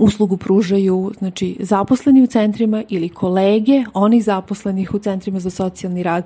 uslugu 0.00 0.36
pružaju 0.36 1.12
znači, 1.18 1.56
zaposleni 1.60 2.22
u 2.22 2.26
centrima 2.26 2.84
ili 2.88 3.08
kolege 3.08 3.84
onih 3.94 4.24
zaposlenih 4.24 4.94
u 4.94 4.98
centrima 4.98 5.40
za 5.40 5.50
socijalni 5.50 6.02
rad 6.02 6.24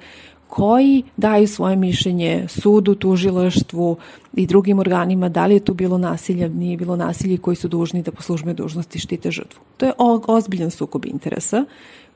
koji 0.50 1.02
daju 1.16 1.48
svoje 1.48 1.76
mišljenje 1.76 2.44
sudu, 2.48 2.94
tužilaštvu 2.94 3.96
i 4.34 4.46
drugim 4.46 4.78
organima 4.78 5.28
da 5.28 5.46
li 5.46 5.54
je 5.54 5.64
tu 5.64 5.74
bilo 5.74 5.98
nasilja, 5.98 6.48
nije 6.48 6.76
bilo 6.76 6.96
nasilje 6.96 7.38
koji 7.38 7.56
su 7.56 7.68
dužni 7.68 8.02
da 8.02 8.10
po 8.10 8.22
službenoj 8.22 8.54
dužnosti 8.54 8.98
štite 8.98 9.30
žrtvu. 9.30 9.60
To 9.76 9.86
je 9.86 9.92
ozbiljan 10.26 10.70
sukob 10.70 11.06
interesa 11.06 11.64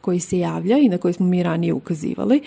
koji 0.01 0.21
se 0.21 0.39
javlja 0.39 0.79
i 0.79 0.89
na 0.89 0.99
koji 0.99 1.15
smo 1.15 1.27
mi 1.27 1.43
ranije 1.43 1.73
ukazivali 1.73 2.43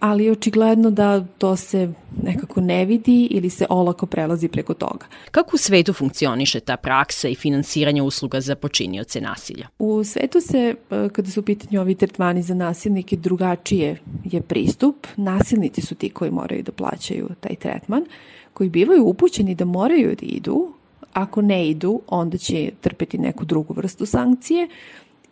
ali 0.00 0.30
očigledno 0.30 0.90
da 0.90 1.24
to 1.38 1.56
se 1.56 1.92
nekako 2.22 2.60
ne 2.60 2.84
vidi 2.84 3.28
ili 3.30 3.50
se 3.50 3.66
olako 3.68 4.06
prelazi 4.06 4.48
preko 4.48 4.74
toga. 4.74 5.06
Kako 5.30 5.50
u 5.54 5.58
svetu 5.58 5.92
funkcioniše 5.92 6.60
ta 6.60 6.76
praksa 6.76 7.28
i 7.28 7.34
finansiranje 7.34 8.02
usluga 8.02 8.40
za 8.40 8.54
počinioce 8.54 9.20
nasilja? 9.20 9.68
U 9.78 10.04
svetu 10.04 10.40
se, 10.40 10.74
e, 10.90 11.08
kada 11.12 11.30
su 11.30 11.40
u 11.40 11.42
pitanju 11.42 11.80
ovi 11.80 11.94
tretmani 11.94 12.42
za 12.42 12.54
nasilnike, 12.54 13.16
drugačije 13.16 14.00
je 14.24 14.42
pristup. 14.42 15.06
Nasilnici 15.16 15.80
su 15.80 15.94
ti 15.94 16.10
koji 16.10 16.30
moraju 16.30 16.62
da 16.62 16.72
plaćaju 16.72 17.28
taj 17.40 17.56
tretman, 17.56 18.04
koji 18.52 18.70
bivaju 18.70 19.04
upućeni 19.04 19.54
da 19.54 19.64
moraju 19.64 20.08
da 20.08 20.26
idu, 20.26 20.72
ako 21.12 21.42
ne 21.42 21.68
idu, 21.68 22.00
onda 22.08 22.38
će 22.38 22.70
trpeti 22.80 23.18
neku 23.18 23.44
drugu 23.44 23.74
vrstu 23.74 24.06
sankcije, 24.06 24.68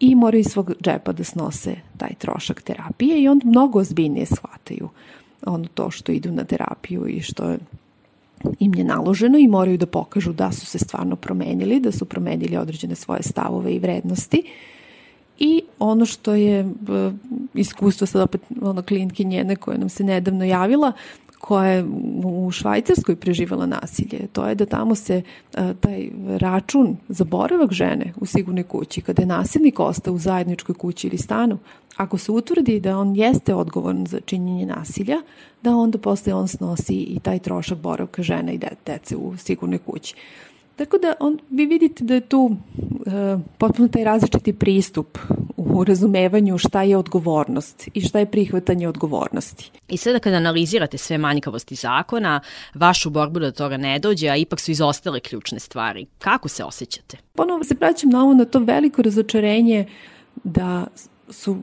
i 0.01 0.15
moraju 0.15 0.41
iz 0.41 0.47
svog 0.47 0.73
džepa 0.83 1.13
da 1.13 1.25
snose 1.25 1.77
taj 1.97 2.15
trošak 2.19 2.63
terapije 2.63 3.23
i 3.23 3.29
onda 3.29 3.47
mnogo 3.47 3.79
ozbiljnije 3.79 4.27
shvataju 4.27 4.89
ono 5.47 5.67
to 5.75 5.91
što 5.91 6.13
idu 6.13 6.33
na 6.33 6.45
terapiju 6.45 7.07
i 7.07 7.21
što 7.21 7.51
je 7.51 7.59
im 8.61 8.75
je 8.75 8.85
naloženo 8.85 9.39
i 9.39 9.49
moraju 9.49 9.79
da 9.79 9.87
pokažu 9.87 10.33
da 10.33 10.53
su 10.53 10.67
se 10.67 10.79
stvarno 10.79 11.17
promenili, 11.17 11.81
da 11.81 11.93
su 11.93 12.05
promenili 12.05 12.57
određene 12.57 12.95
svoje 12.95 13.23
stavove 13.23 13.73
i 13.73 13.79
vrednosti. 13.79 14.43
I 15.39 15.63
ono 15.79 16.07
što 16.07 16.35
je 16.35 16.71
iskustvo 17.55 18.07
sad 18.07 18.23
opet 18.23 18.41
ono 18.63 18.83
klinki 18.83 19.25
njene 19.25 19.57
koja 19.57 19.79
nam 19.79 19.89
se 19.89 20.05
nedavno 20.05 20.45
javila, 20.45 20.93
koja 21.41 21.71
je 21.71 21.85
u 22.25 22.51
Švajcarskoj 22.51 23.17
preživala 23.17 23.67
nasilje, 23.67 24.27
to 24.33 24.49
je 24.49 24.55
da 24.55 24.67
tamo 24.67 24.95
se 24.95 25.23
a, 25.55 25.75
taj 25.81 26.09
račun 26.39 26.97
za 27.09 27.25
boravak 27.25 27.73
žene 27.73 28.13
u 28.21 28.27
sigurnoj 28.27 28.63
kući, 28.63 29.01
kada 29.01 29.23
je 29.23 29.27
nasilnik 29.27 29.81
ostao 29.81 30.15
u 30.15 30.19
zajedničkoj 30.19 30.75
kući 30.75 31.07
ili 31.07 31.19
stanu, 31.19 31.59
ako 31.97 32.19
se 32.19 32.33
utvrdi 32.33 32.81
da 32.81 32.99
on 32.99 33.17
jeste 33.17 33.55
odgovoran 33.55 34.07
za 34.07 34.21
činjenje 34.21 34.67
nasilja, 34.67 35.17
da 35.63 35.77
onda 35.77 35.99
posle 35.99 36.35
on 36.35 36.49
snosi 36.49 36.95
i 36.95 37.21
taj 37.23 37.39
trošak 37.39 37.79
boravka 37.79 38.23
žene 38.23 38.55
i 38.55 38.61
dece 38.87 39.17
u 39.17 39.37
sigurnoj 39.37 39.79
kući. 39.79 40.15
Tako 40.77 40.99
da 40.99 41.15
on, 41.21 41.39
vi 41.51 41.67
vidite 41.67 42.05
da 42.05 42.15
je 42.15 42.21
tu 42.21 42.41
uh, 42.41 43.41
potpuno 43.59 43.89
taj 43.89 44.05
različiti 44.05 44.53
pristup 44.53 45.19
u 45.79 45.85
razumevanju 45.85 46.59
šta 46.59 46.83
je 46.83 46.97
odgovornost 46.97 47.89
i 47.95 48.01
šta 48.01 48.19
je 48.19 48.31
prihvatanje 48.31 48.89
odgovornosti. 48.89 49.71
I 49.89 49.97
sada 49.97 50.19
kada 50.19 50.37
analizirate 50.37 50.99
sve 50.99 51.19
manjkavosti 51.19 51.75
zakona, 51.75 52.41
vašu 52.75 53.11
borbu 53.11 53.41
da 53.41 53.53
toga 53.53 53.77
ne 53.77 53.99
dođe, 53.99 54.29
a 54.29 54.37
ipak 54.37 54.61
su 54.61 54.71
izostale 54.71 55.21
ključne 55.21 55.61
stvari, 55.61 56.07
kako 56.19 56.49
se 56.49 56.65
osjećate? 56.65 57.17
Ponovo 57.35 57.65
se 57.65 57.75
praćam 57.75 58.11
na 58.11 58.23
ovo, 58.23 58.35
na 58.35 58.45
to 58.45 58.59
veliko 58.59 59.03
razočarenje 59.03 59.87
da 60.45 60.87
su 61.31 61.57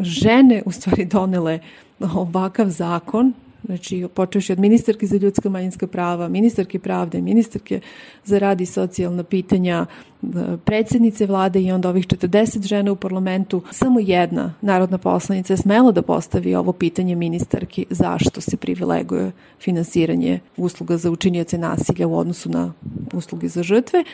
žene 0.00 0.62
u 0.66 0.72
stvari 0.72 1.04
donele 1.04 1.58
ovakav 2.00 2.68
zakon 2.68 3.32
Znači, 3.68 4.06
počeš 4.14 4.50
od 4.50 4.58
ministarke 4.58 5.06
za 5.06 5.16
ljudska 5.16 5.48
manjinska 5.48 5.86
prava, 5.86 6.28
ministarke 6.28 6.78
pravde, 6.78 7.20
ministarke 7.20 7.80
za 8.24 8.38
rad 8.38 8.60
i 8.60 8.66
socijalna 8.66 9.22
pitanja, 9.22 9.86
e, 10.22 10.26
predsednice 10.64 11.26
vlade 11.26 11.60
i 11.62 11.72
onda 11.72 11.88
ovih 11.88 12.06
40 12.06 12.66
žena 12.66 12.92
u 12.92 12.96
parlamentu. 12.96 13.62
Samo 13.70 14.00
jedna 14.00 14.54
narodna 14.60 14.98
poslanica 14.98 15.52
je 15.52 15.56
smela 15.56 15.92
da 15.92 16.02
postavi 16.02 16.54
ovo 16.54 16.72
pitanje 16.72 17.14
ministarki 17.14 17.86
zašto 17.90 18.40
se 18.40 18.56
privileguje 18.56 19.32
finansiranje 19.60 20.40
usluga 20.56 20.96
za 20.96 21.10
učinioce 21.10 21.58
nasilja 21.58 22.06
u 22.06 22.18
odnosu 22.18 22.50
na 22.50 22.72
usluge 23.12 23.48
za 23.48 23.62
žrtve 23.62 24.04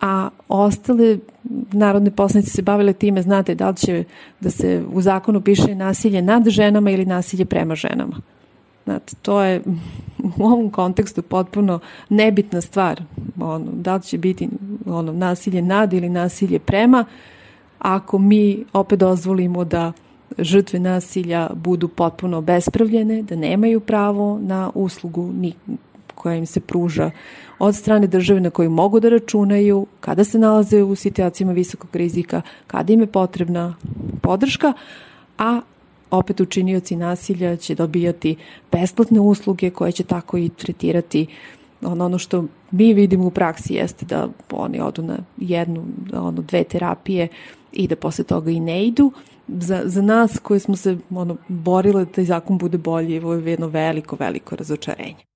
a 0.00 0.28
ostale 0.48 1.18
narodne 1.72 2.10
poslanice 2.10 2.50
se 2.50 2.62
bavile 2.62 2.92
time, 2.92 3.22
znate, 3.22 3.54
da 3.54 3.68
li 3.68 3.76
će 3.76 4.04
da 4.40 4.50
se 4.50 4.82
u 4.92 5.02
zakonu 5.02 5.40
piše 5.40 5.74
nasilje 5.74 6.22
nad 6.22 6.48
ženama 6.48 6.90
ili 6.90 7.06
nasilje 7.06 7.44
prema 7.44 7.74
ženama. 7.74 8.37
Znate, 8.88 9.14
to 9.22 9.42
je 9.42 9.62
u 10.36 10.44
ovom 10.44 10.70
kontekstu 10.70 11.22
potpuno 11.22 11.80
nebitna 12.08 12.60
stvar. 12.60 13.02
Ono, 13.40 13.66
da 13.72 13.94
li 13.94 14.02
će 14.02 14.18
biti 14.18 14.48
ono, 14.86 15.12
nasilje 15.12 15.62
nad 15.62 15.92
ili 15.92 16.08
nasilje 16.08 16.58
prema, 16.58 17.04
ako 17.78 18.18
mi 18.18 18.64
opet 18.72 18.98
dozvolimo 18.98 19.64
da 19.64 19.92
žrtve 20.38 20.78
nasilja 20.80 21.50
budu 21.54 21.88
potpuno 21.88 22.40
bespravljene, 22.40 23.22
da 23.22 23.36
nemaju 23.36 23.80
pravo 23.80 24.38
na 24.42 24.70
uslugu 24.74 25.32
ni 25.32 25.52
koja 26.14 26.36
im 26.36 26.46
se 26.46 26.60
pruža 26.60 27.10
od 27.58 27.76
strane 27.76 28.06
države 28.06 28.40
na 28.40 28.50
koju 28.50 28.70
mogu 28.70 29.00
da 29.00 29.08
računaju, 29.08 29.86
kada 30.00 30.24
se 30.24 30.38
nalaze 30.38 30.82
u 30.82 30.94
situacijama 30.94 31.52
visokog 31.52 31.96
rizika, 31.96 32.42
kada 32.66 32.92
im 32.92 33.00
je 33.00 33.06
potrebna 33.06 33.74
podrška, 34.22 34.72
a 35.38 35.60
opet 36.10 36.40
učinioci 36.40 36.96
nasilja 36.96 37.56
će 37.56 37.74
dobijati 37.74 38.36
besplatne 38.72 39.20
usluge 39.20 39.70
koje 39.70 39.92
će 39.92 40.04
tako 40.04 40.38
i 40.38 40.48
tretirati 40.48 41.26
ono, 41.82 42.04
ono 42.04 42.18
što 42.18 42.44
mi 42.70 42.94
vidimo 42.94 43.26
u 43.26 43.30
praksi 43.30 43.74
jeste 43.74 44.06
da 44.06 44.28
oni 44.52 44.80
odu 44.80 45.02
na 45.02 45.18
jednu, 45.36 45.84
ono, 46.12 46.42
dve 46.42 46.64
terapije 46.64 47.28
i 47.72 47.86
da 47.88 47.96
posle 47.96 48.24
toga 48.24 48.50
i 48.50 48.60
ne 48.60 48.86
idu. 48.86 49.12
Za, 49.48 49.82
za 49.84 50.02
nas 50.02 50.38
koji 50.38 50.60
smo 50.60 50.76
se 50.76 50.96
ono, 51.10 51.36
borile 51.48 52.04
da 52.04 52.12
taj 52.12 52.24
zakon 52.24 52.58
bude 52.58 52.78
bolji, 52.78 53.18
ovo 53.18 53.34
je 53.34 53.50
jedno 53.50 53.66
veliko, 53.66 54.16
veliko 54.20 54.56
razočarenje. 54.56 55.28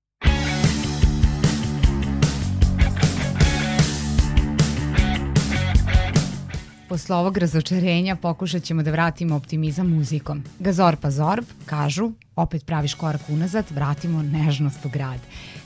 Posle 6.93 7.15
ovog 7.15 7.37
razočarenja 7.37 8.15
pokušat 8.15 8.63
ćemo 8.63 8.83
da 8.83 8.91
vratimo 8.91 9.35
optimizam 9.35 9.89
muzikom. 9.89 10.43
Gazor 10.59 10.95
pa 10.95 11.11
zorb, 11.11 11.45
kažu, 11.65 12.11
opet 12.35 12.65
praviš 12.65 12.93
korak 12.93 13.21
unazad, 13.29 13.65
vratimo 13.71 14.23
nežnost 14.23 14.85
u 14.85 14.89
grad. 14.89 15.19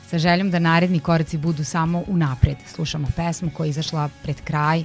Sa 0.09 0.17
željom 0.17 0.51
da 0.51 0.59
naredni 0.59 0.99
koraci 0.99 1.37
budu 1.37 1.63
samo 1.63 2.03
unapred. 2.07 2.57
Slušamo 2.67 3.07
pesmu 3.15 3.49
koja 3.53 3.65
je 3.65 3.69
izašla 3.69 4.09
pred 4.23 4.41
kraj 4.41 4.83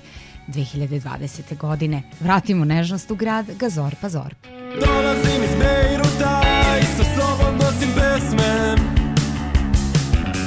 2020. 0.48 1.56
godine. 1.56 2.02
Vratimo 2.20 2.64
nežnost 2.64 3.10
u 3.10 3.14
grad, 3.14 3.46
Gazor 3.58 3.94
pa 4.00 4.08
zorb. 4.08 4.36
Dolazim 4.80 5.42
iz 5.44 5.54
Bejruta 5.60 6.42
i 6.80 6.84
sa 6.84 7.04
sobom 7.04 7.56
nosim 7.56 7.88
pesme 7.94 8.76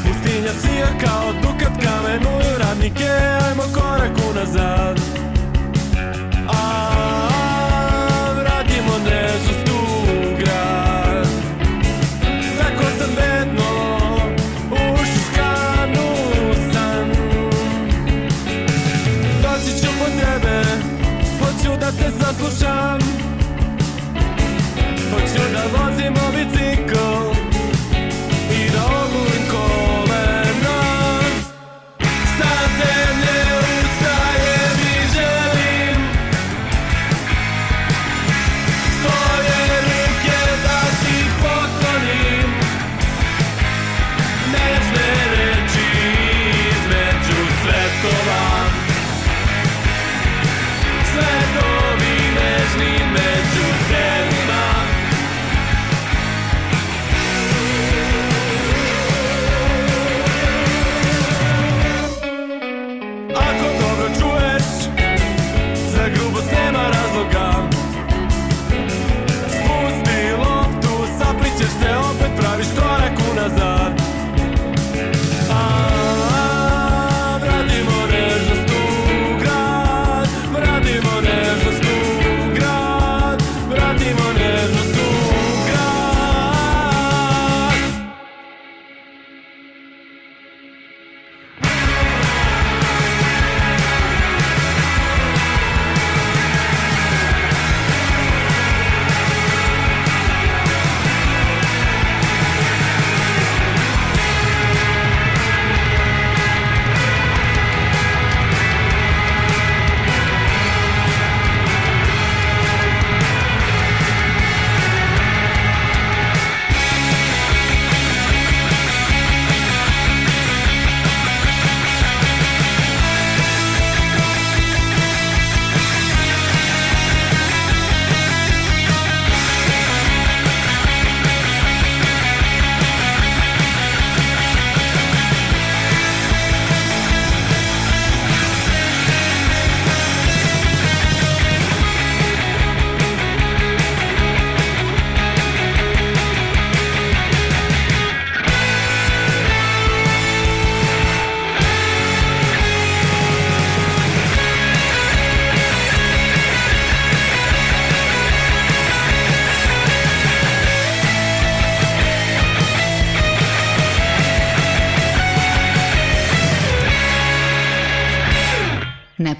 Pustinja 0.03 0.53
sija 0.62 0.88
kao 1.05 1.34
dukat 1.34 1.84
kamenuju 1.84 2.58
radnike, 2.60 3.10
ajmo 3.47 3.63
korak 3.73 4.17
unazad 4.31 5.14
Oh. 6.47 6.94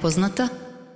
Непозната 0.06 0.50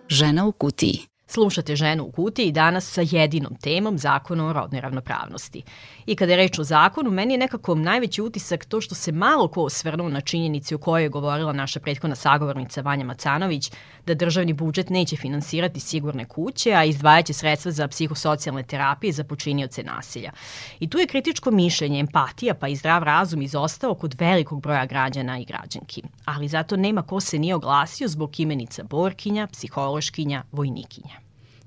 жена 0.08 0.46
у 0.46 0.52
кутии. 0.52 1.08
Slušate 1.32 1.76
ženu 1.76 2.04
u 2.04 2.12
kutiji 2.12 2.52
danas 2.52 2.92
sa 2.92 3.02
jedinom 3.12 3.56
temom 3.56 3.98
zakona 3.98 4.48
o 4.48 4.54
rodnoj 4.54 4.82
ravnopravnosti. 4.82 5.62
I 6.06 6.16
kada 6.16 6.32
je 6.32 6.38
reč 6.38 6.60
o 6.60 6.64
zakonu, 6.64 7.12
meni 7.12 7.34
je 7.34 7.38
nekako 7.38 7.76
najveći 7.76 8.22
utisak 8.22 8.66
to 8.66 8.82
što 8.82 8.96
se 8.96 9.12
malo 9.12 9.48
ko 9.48 9.64
osvrnuo 9.64 10.10
na 10.10 10.22
činjenici 10.22 10.76
o 10.76 10.78
kojoj 10.78 11.04
je 11.04 11.10
govorila 11.10 11.54
naša 11.54 11.80
prethodna 11.80 12.16
sagovornica 12.16 12.82
Vanja 12.82 13.06
Macanović, 13.06 13.72
da 14.06 14.14
državni 14.14 14.54
budžet 14.54 14.90
neće 14.90 15.16
finansirati 15.16 15.80
sigurne 15.80 16.26
kuće, 16.26 16.74
a 16.74 16.84
izdvajaće 16.84 17.34
sredstva 17.34 17.72
za 17.72 17.88
psihosocijalne 17.88 18.64
terapije 18.64 19.14
za 19.14 19.24
počinioce 19.24 19.84
nasilja. 19.84 20.32
I 20.80 20.90
tu 20.90 20.98
je 20.98 21.08
kritičko 21.08 21.52
mišljenje, 21.52 22.00
empatija 22.00 22.54
pa 22.54 22.68
i 22.68 22.76
zdrav 22.76 23.04
razum 23.04 23.42
izostao 23.42 23.96
kod 23.96 24.16
velikog 24.20 24.62
broja 24.62 24.86
građana 24.86 25.40
i 25.40 25.46
građanki. 25.46 26.04
Ali 26.26 26.48
zato 26.48 26.76
nema 26.76 27.02
ko 27.02 27.20
se 27.20 27.40
nije 27.40 27.56
oglasio 27.56 28.08
zbog 28.08 28.40
imenica 28.40 28.84
borkinja, 28.84 29.48
psihološkinja, 29.48 30.44
vojnikinja. 30.52 31.19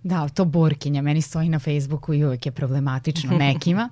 Da, 0.03 0.29
to 0.29 0.45
Borkinja 0.45 1.03
meni 1.03 1.23
stoji 1.23 1.49
na 1.49 1.59
Facebooku 1.59 2.15
i 2.15 2.25
uvek 2.25 2.47
je 2.47 2.53
problematično 2.53 3.39
nekima. 3.49 3.89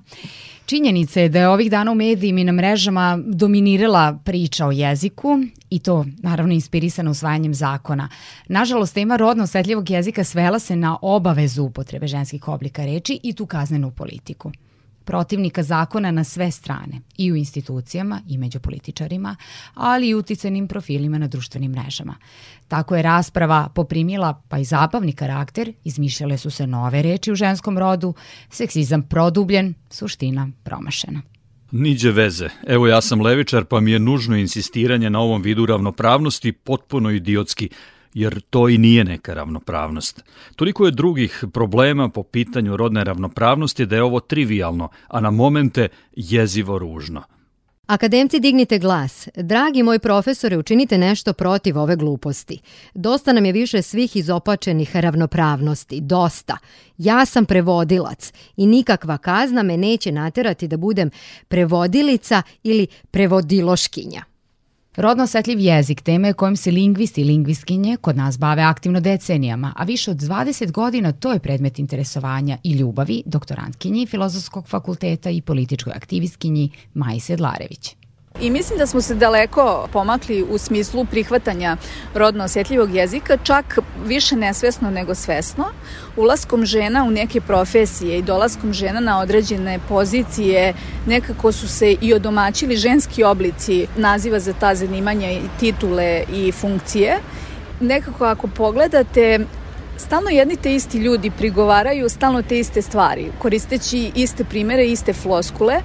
Činjenica 0.67 1.21
je 1.21 1.29
da 1.29 1.39
je 1.39 1.49
ovih 1.49 1.71
dana 1.71 1.93
u 1.93 1.95
medijima 1.95 2.41
i 2.41 2.45
na 2.45 2.53
mrežama 2.53 3.19
dominirala 3.27 4.19
priča 4.25 4.67
o 4.67 4.73
jeziku 4.73 5.39
i 5.71 5.79
to 5.79 6.07
naravno 6.19 6.55
inspirisana 6.55 7.11
usvajanjem 7.11 7.55
zakona. 7.55 8.09
Nažalost, 8.49 8.95
tema 8.95 9.17
rodno 9.17 9.45
osetljivog 9.45 9.91
jezika 9.91 10.25
svela 10.25 10.59
se 10.59 10.77
na 10.77 10.99
obavezu 11.03 11.63
upotrebe 11.63 12.07
ženskih 12.07 12.49
oblika 12.49 12.85
reči 12.85 13.21
i 13.23 13.33
tu 13.33 13.47
kaznenu 13.47 13.91
politiku 13.91 14.53
protivnika 15.11 15.63
zakona 15.63 16.11
na 16.11 16.25
sve 16.25 16.51
strane, 16.51 17.01
i 17.19 17.33
u 17.33 17.37
institucijama 17.37 18.21
i 18.29 18.39
među 18.39 18.61
političarima, 18.61 19.37
ali 19.75 20.09
i 20.09 20.15
uticenim 20.15 20.69
profilima 20.69 21.19
na 21.19 21.27
društvenim 21.27 21.73
mrežama. 21.73 22.15
Tako 22.69 22.97
je 22.97 23.03
rasprava 23.03 23.69
poprimila 23.75 24.43
pa 24.49 24.59
i 24.59 24.65
zabavni 24.65 25.13
karakter, 25.13 25.73
izmišljale 25.85 26.39
su 26.39 26.51
se 26.51 26.67
nove 26.67 27.03
reči 27.03 27.33
u 27.33 27.35
ženskom 27.35 27.79
rodu, 27.79 28.15
seksizam 28.51 29.03
produbljen, 29.03 29.75
suština 29.91 30.49
promašena. 30.63 31.23
Niđe 31.71 32.11
veze. 32.11 32.49
Evo 32.67 32.87
ja 32.87 33.01
sam 33.01 33.21
levičar 33.21 33.65
pa 33.65 33.81
mi 33.81 33.91
je 33.91 33.99
nužno 33.99 34.37
insistiranje 34.37 35.11
na 35.11 35.21
ovom 35.21 35.43
vidu 35.43 35.67
ravnopravnosti 35.67 36.53
potpuno 36.53 37.11
idiotski 37.11 37.69
jer 38.15 38.41
to 38.41 38.69
i 38.69 38.79
nije 38.79 39.05
neka 39.05 39.35
ravnopravnost. 39.35 40.25
Toliko 40.57 40.87
je 40.87 40.91
drugih 40.91 41.45
problema 41.53 42.09
po 42.09 42.23
pitanju 42.23 42.77
rodne 42.77 43.05
ravnopravnosti 43.05 43.87
da 43.87 43.97
je 43.97 44.03
ovo 44.03 44.21
trivialno, 44.21 44.89
a 45.09 45.21
na 45.21 45.31
momente 45.31 45.89
jezivo 46.17 46.79
ružno. 46.79 47.23
Akademci 47.91 48.41
dignite 48.41 48.79
glas. 48.79 49.29
Dragi 49.37 49.83
moj 49.83 49.99
profesore, 49.99 50.59
učinite 50.59 50.99
nešto 50.99 51.33
protiv 51.33 51.79
ove 51.79 51.97
gluposti. 51.97 52.59
Dosta 52.95 53.33
nam 53.33 53.45
je 53.45 53.53
više 53.53 53.83
svih 53.83 54.17
izopačenih 54.17 54.97
ravnopravnosti. 54.97 56.01
Dosta. 56.01 56.57
Ja 56.99 57.27
sam 57.27 57.45
prevodilac 57.45 58.33
i 58.57 58.67
nikakva 58.67 59.19
kazna 59.19 59.63
me 59.63 59.77
neće 59.77 60.13
naterati 60.13 60.69
da 60.69 60.77
budem 60.77 61.11
prevodilica 61.49 62.43
ili 62.63 62.87
prevodiloškinja. 63.11 64.30
Rodno 64.97 65.25
osetljiv 65.25 65.59
jezik 65.59 66.01
tema 66.01 66.27
je 66.27 66.33
kojim 66.33 66.57
se 66.57 66.71
lingvisti 66.71 67.21
i 67.21 67.25
lingviskinje 67.25 67.97
kod 68.01 68.17
nas 68.17 68.39
bave 68.39 68.63
aktivno 68.63 69.01
decenijama, 69.01 69.73
a 69.77 69.85
više 69.85 70.11
od 70.11 70.17
20 70.17 70.71
godina 70.71 71.13
to 71.13 71.33
je 71.33 71.39
predmet 71.39 71.79
interesovanja 71.79 72.59
i 72.63 72.73
ljubavi 72.73 73.23
doktorantkinji 73.27 74.07
Filozofskog 74.07 74.69
fakulteta 74.69 75.31
i 75.31 75.41
političkoj 75.41 75.93
aktivistkinji 75.97 76.71
Maji 76.95 77.21
Sedlarević. 77.21 78.00
I 78.41 78.51
mislim 78.51 78.79
da 78.79 78.87
smo 78.87 79.01
se 79.01 79.15
daleko 79.15 79.89
pomakli 79.93 80.43
u 80.51 80.59
smislu 80.59 81.05
prihvatanja 81.05 81.77
rodno 82.15 82.45
osjetljivog 82.45 82.95
jezika, 82.95 83.37
čak 83.37 83.79
više 84.07 84.37
nesvesno 84.37 84.91
nego 84.91 85.15
svesno. 85.15 85.65
Ulaskom 86.17 86.65
žena 86.65 87.05
u 87.05 87.11
neke 87.11 87.41
profesije 87.41 88.19
i 88.19 88.23
dolaskom 88.23 88.73
žena 88.73 89.01
na 89.01 89.21
određene 89.21 89.79
pozicije 89.89 90.75
nekako 91.07 91.53
su 91.53 91.69
se 91.69 91.93
i 92.01 92.15
odomaćili 92.15 92.77
ženski 92.77 93.25
oblici 93.25 93.87
naziva 93.97 94.41
za 94.41 94.53
ta 94.53 94.75
zanimanja 94.75 95.31
i 95.31 95.41
titule 95.61 96.25
i 96.33 96.53
funkcije. 96.53 97.19
Nekako 97.81 98.25
ako 98.25 98.47
pogledate, 98.47 99.39
stalno 99.97 100.31
jedni 100.31 100.57
te 100.57 100.75
isti 100.75 100.99
ljudi 100.99 101.31
prigovaraju 101.31 102.09
stalno 102.09 102.43
te 102.43 102.59
iste 102.59 102.83
stvari, 102.83 103.27
koristeći 103.39 104.13
iste 104.15 104.45
primere, 104.45 104.87
iste 104.87 105.13
floskule, 105.13 105.81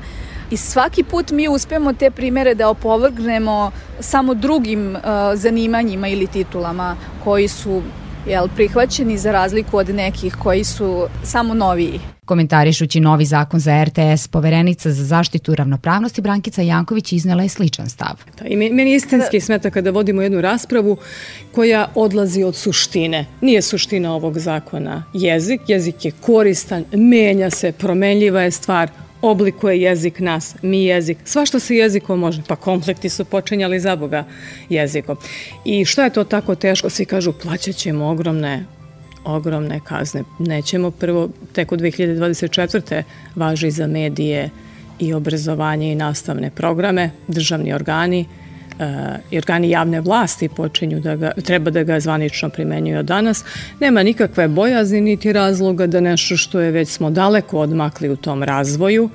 I 0.52 0.58
svaki 0.58 1.04
put 1.04 1.32
mi 1.32 1.48
uspemo 1.48 1.94
te 1.94 2.12
primere 2.12 2.56
da 2.56 2.70
opovrgnemo 2.70 3.72
samo 4.00 4.34
drugim 4.34 4.96
uh, 4.96 5.02
zanimanjima 5.34 6.08
ili 6.08 6.28
titulama 6.28 6.96
koji 7.24 7.48
su 7.48 7.82
jel, 8.28 8.48
prihvaćeni 8.56 9.18
za 9.18 9.32
razliku 9.32 9.78
od 9.78 9.90
nekih 9.90 10.36
koji 10.36 10.64
su 10.64 11.08
samo 11.24 11.54
noviji. 11.54 12.00
Komentarišući 12.26 13.00
novi 13.00 13.26
zakon 13.26 13.60
za 13.60 13.84
RTS, 13.84 14.28
poverenica 14.28 14.92
za 14.92 15.04
zaštitu 15.04 15.56
ravnopravnosti 15.56 16.22
Brankica 16.22 16.62
Janković 16.62 17.14
iznela 17.14 17.44
je 17.44 17.50
sličan 17.50 17.90
stav. 17.90 18.16
Da, 18.40 18.48
I 18.48 18.56
meni 18.56 18.94
istinski 18.94 19.40
smeta 19.40 19.70
kada 19.70 19.92
vodimo 19.92 20.22
jednu 20.22 20.42
raspravu 20.42 20.98
koja 21.52 21.88
odlazi 21.96 22.44
od 22.44 22.56
suštine. 22.56 23.26
Nije 23.42 23.62
suština 23.62 24.14
ovog 24.14 24.40
zakona 24.40 25.04
jezik, 25.14 25.62
jezik 25.68 26.06
je 26.06 26.12
koristan, 26.12 26.86
menja 26.94 27.50
se, 27.50 27.72
promenljiva 27.72 28.42
je 28.42 28.52
stvar, 28.52 28.90
oblikuje 29.30 29.82
jezik 29.82 30.20
nas, 30.20 30.56
mi 30.62 30.84
jezik, 30.84 31.18
sva 31.26 31.46
što 31.46 31.60
se 31.60 31.76
jezikom 31.76 32.20
može, 32.20 32.42
pa 32.48 32.56
komplekti 32.56 33.10
su 33.10 33.26
počinjali 33.26 33.80
za 33.80 33.96
Boga 33.96 34.24
jezikom. 34.70 35.18
I 35.66 35.86
što 35.86 36.04
je 36.04 36.10
to 36.10 36.24
tako 36.24 36.56
teško? 36.56 36.90
Svi 36.90 37.06
kažu 37.06 37.34
plaćat 37.34 37.76
ćemo 37.76 38.10
ogromne 38.10 38.66
ogromne 39.26 39.80
kazne. 39.84 40.24
Nećemo 40.40 40.92
prvo, 40.92 41.30
tek 41.54 41.72
u 41.72 41.78
2024. 41.78 43.04
važi 43.36 43.72
za 43.72 43.88
medije 43.88 44.50
i 45.00 45.14
obrazovanje 45.14 45.92
i 45.92 45.96
nastavne 45.96 46.52
programe, 46.52 47.10
državni 47.28 47.74
organi, 47.74 48.26
i 49.32 49.38
organi 49.38 49.70
javne 49.70 50.02
vlasti 50.02 50.50
počinju 50.50 51.00
da 51.00 51.16
ga, 51.16 51.32
treba 51.44 51.72
da 51.72 51.84
ga 51.84 52.00
zvanično 52.00 52.50
primenjuju 52.50 53.00
od 53.00 53.06
danas, 53.06 53.44
nema 53.80 54.04
nikakve 54.04 54.48
bojazni 54.48 55.02
niti 55.02 55.34
razloga 55.34 55.88
da 55.88 56.00
nešto 56.00 56.38
što 56.38 56.60
je 56.60 56.72
već 56.72 56.90
smo 56.90 57.10
daleko 57.10 57.60
odmakli 57.60 58.10
u 58.10 58.16
tom 58.16 58.44
razvoju, 58.44 59.10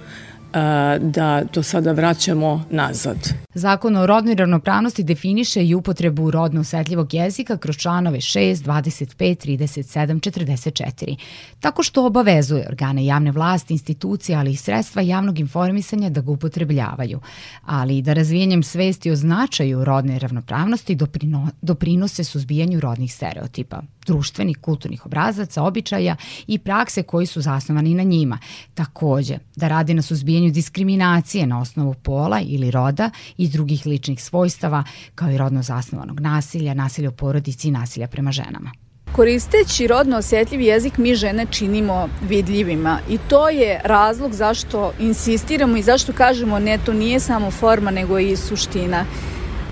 da 1.01 1.45
to 1.45 1.63
sada 1.63 1.93
vraćamo 1.93 2.65
nazad. 2.71 3.17
Zakon 3.55 3.97
o 3.97 4.07
rodnoj 4.07 4.35
ravnopravnosti 4.35 5.03
definiše 5.03 5.65
i 5.65 5.75
upotrebu 5.75 6.31
rodno 6.31 6.61
osetljivog 6.61 7.15
jezika 7.15 7.57
kroz 7.57 7.77
članove 7.77 8.19
6, 8.19 8.55
25, 8.55 9.47
37, 9.47 10.21
44, 10.21 11.17
tako 11.61 11.83
što 11.83 12.07
obavezuje 12.07 12.67
organe 12.69 13.05
javne 13.05 13.31
vlasti, 13.31 13.75
institucije, 13.75 14.39
ali 14.39 14.51
i 14.51 14.57
sredstva 14.57 15.03
javnog 15.03 15.39
informisanja 15.39 16.11
da 16.11 16.21
ga 16.21 16.31
upotrebljavaju, 16.31 17.21
ali 17.65 17.99
i 17.99 18.03
da 18.03 18.13
razvijenjem 18.13 18.63
svesti 18.63 19.11
o 19.11 19.17
značaju 19.17 19.85
rodne 19.85 20.19
ravnopravnosti 20.19 20.95
doprino, 20.95 21.49
doprinose 21.63 22.25
suzbijanju 22.25 22.81
rodnih 22.81 23.15
stereotipa, 23.15 23.83
društvenih, 24.07 24.59
kulturnih 24.59 25.07
obrazaca, 25.07 25.63
običaja 25.63 26.17
i 26.47 26.59
prakse 26.59 27.03
koji 27.03 27.27
su 27.27 27.41
zasnovani 27.41 27.95
na 27.95 28.03
njima. 28.03 28.39
Takođe, 28.75 29.39
da 29.57 29.69
radi 29.69 29.95
na 29.95 30.03
suzbijanju 30.03 30.51
diskriminacije 30.51 31.47
na 31.47 31.61
osnovu 31.61 31.95
pola 31.95 32.41
ili 32.41 32.71
roda 32.71 33.11
i 33.41 33.49
drugih 33.49 33.87
ličnih 33.87 34.23
svojstava, 34.23 34.85
kao 35.15 35.31
i 35.31 35.39
rodno 35.39 35.63
zasnovanog 35.63 36.21
nasilja, 36.21 36.75
nasilja 36.75 37.09
u 37.09 37.13
porodici 37.13 37.69
i 37.69 37.71
nasilja 37.71 38.07
prema 38.07 38.33
ženama. 38.33 38.71
Koristeći 39.13 39.87
rodno 39.87 40.17
osjetljiv 40.17 40.61
jezik 40.61 40.99
mi 40.99 41.15
žene 41.15 41.47
činimo 41.51 42.09
vidljivima 42.29 42.99
i 43.09 43.19
to 43.29 43.49
je 43.49 43.81
razlog 43.85 44.33
zašto 44.33 44.93
insistiramo 44.99 45.77
i 45.77 45.83
zašto 45.83 46.13
kažemo 46.13 46.59
ne, 46.59 46.79
to 46.85 46.93
nije 46.93 47.21
samo 47.21 47.51
forma 47.51 47.91
nego 47.91 48.19
i 48.19 48.37
suština. 48.37 49.05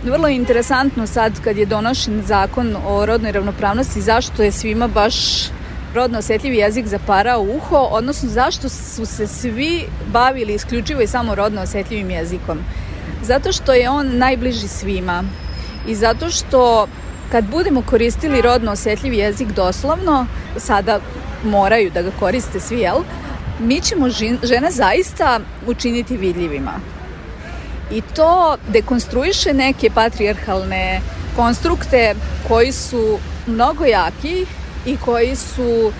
Vrlo 0.04 0.28
je 0.28 0.36
interesantno 0.36 1.06
sad 1.06 1.40
kad 1.44 1.56
je 1.56 1.66
donošen 1.66 2.22
zakon 2.26 2.76
o 2.86 3.06
rodnoj 3.06 3.32
ravnopravnosti 3.32 4.00
zašto 4.00 4.42
je 4.42 4.52
svima 4.52 4.88
baš 4.88 5.14
rodno 5.94 6.18
osetljivi 6.18 6.56
jezik 6.56 6.86
zaparao 6.86 7.42
uho, 7.42 7.76
odnosno 7.76 8.28
zašto 8.28 8.68
su 8.68 9.06
se 9.06 9.26
svi 9.26 9.84
bavili 10.12 10.54
isključivo 10.54 11.00
i 11.00 11.06
samo 11.06 11.34
rodno 11.34 11.62
osetljivim 11.62 12.10
jezikom. 12.10 12.58
Zato 13.22 13.52
što 13.52 13.72
je 13.72 13.90
on 13.90 14.18
najbliži 14.18 14.68
svima 14.68 15.24
i 15.88 15.94
zato 15.94 16.30
što 16.30 16.86
kad 17.32 17.44
budemo 17.44 17.82
koristili 17.82 18.42
rodno 18.42 18.72
osetljivi 18.72 19.16
jezik 19.18 19.48
doslovno, 19.48 20.26
sada 20.56 21.00
moraju 21.44 21.90
da 21.90 22.02
ga 22.02 22.10
koriste 22.18 22.60
svi, 22.60 22.78
jel? 22.78 23.02
Mi 23.60 23.80
ćemo 23.80 24.08
žene 24.42 24.70
zaista 24.70 25.40
učiniti 25.66 26.16
vidljivima 26.16 26.72
i 27.90 28.02
to 28.14 28.56
dekonstruiše 28.68 29.54
neke 29.54 29.90
patrijarhalne 29.90 31.00
konstrukte 31.36 32.14
koji 32.48 32.72
su 32.72 33.18
mnogo 33.46 33.84
jaki 33.84 34.46
i 34.86 34.96
koji 34.96 35.36
su 35.36 35.86
uh, 35.86 35.92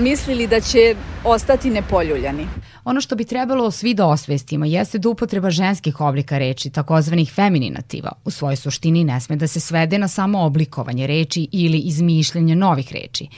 mislili 0.00 0.46
da 0.46 0.60
će 0.60 0.94
ostati 1.24 1.70
nepoljuljani. 1.70 2.46
Ono 2.84 3.00
što 3.00 3.16
bi 3.16 3.24
trebalo 3.24 3.70
svi 3.70 3.94
da 3.94 4.06
osvestimo 4.06 4.64
jeste 4.64 4.98
da 4.98 5.08
upotreba 5.08 5.50
ženskih 5.50 6.00
oblika 6.00 6.38
reči, 6.38 6.70
takozvanih 6.70 7.32
femininativa, 7.32 8.12
u 8.24 8.30
svojoj 8.30 8.56
suštini 8.56 9.04
ne 9.04 9.20
sme 9.20 9.36
da 9.36 9.46
se 9.46 9.60
svede 9.60 9.98
na 9.98 10.08
samo 10.08 10.40
oblikovanje 10.44 11.06
reči 11.06 11.48
ili 11.52 11.78
izmišljanje 11.78 12.56
novih 12.56 12.92
reči, 12.92 13.28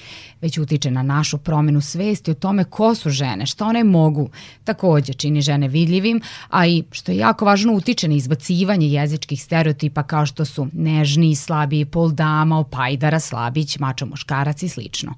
već 0.40 0.58
utiče 0.58 0.90
na 0.90 1.02
našu 1.02 1.38
promenu 1.38 1.80
svesti 1.80 2.30
o 2.30 2.34
tome 2.34 2.64
ko 2.64 2.94
su 2.94 3.10
žene, 3.10 3.46
šta 3.46 3.66
one 3.66 3.84
mogu. 3.84 4.30
Takođe 4.64 5.12
čini 5.12 5.40
žene 5.40 5.68
vidljivim, 5.68 6.20
a 6.48 6.66
i, 6.66 6.84
što 6.90 7.12
je 7.12 7.18
jako 7.18 7.44
važno, 7.44 7.72
utiče 7.72 8.08
na 8.08 8.14
izbacivanje 8.14 8.86
jezičkih 8.86 9.42
stereotipa 9.42 10.02
kao 10.02 10.26
što 10.26 10.44
su 10.44 10.68
nežni, 10.72 11.36
slabiji 11.36 11.84
pol 11.84 12.10
dama, 12.10 12.58
opajdara, 12.58 13.20
slabić, 13.20 13.78
mačo 13.78 14.06
muškarac 14.06 14.62
i 14.62 14.68
slično. 14.68 15.14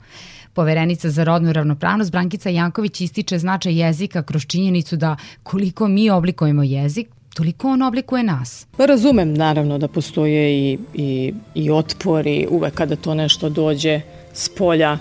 Poverenica 0.54 1.10
za 1.10 1.24
rodnu 1.24 1.52
ravnopravnost 1.52 2.12
Brankica 2.12 2.50
Janković 2.50 3.00
ističe 3.00 3.38
značaj 3.38 3.80
jezika 3.80 4.22
kroz 4.22 4.46
činjenicu 4.46 4.96
da 4.96 5.16
koliko 5.42 5.88
mi 5.88 6.10
oblikujemo 6.10 6.62
jezik, 6.62 7.08
toliko 7.34 7.68
on 7.68 7.82
oblikuje 7.82 8.22
nas. 8.22 8.66
Pa 8.76 8.86
razumem 8.86 9.34
naravno 9.34 9.78
da 9.78 9.88
postoje 9.88 10.72
i, 10.72 10.78
i, 10.94 11.34
i 11.54 11.70
otpori 11.70 12.46
uvek 12.50 12.74
kada 12.74 12.96
to 12.96 13.14
nešto 13.14 13.48
dođe 13.48 14.00
s 14.32 14.48
polja 14.48 14.98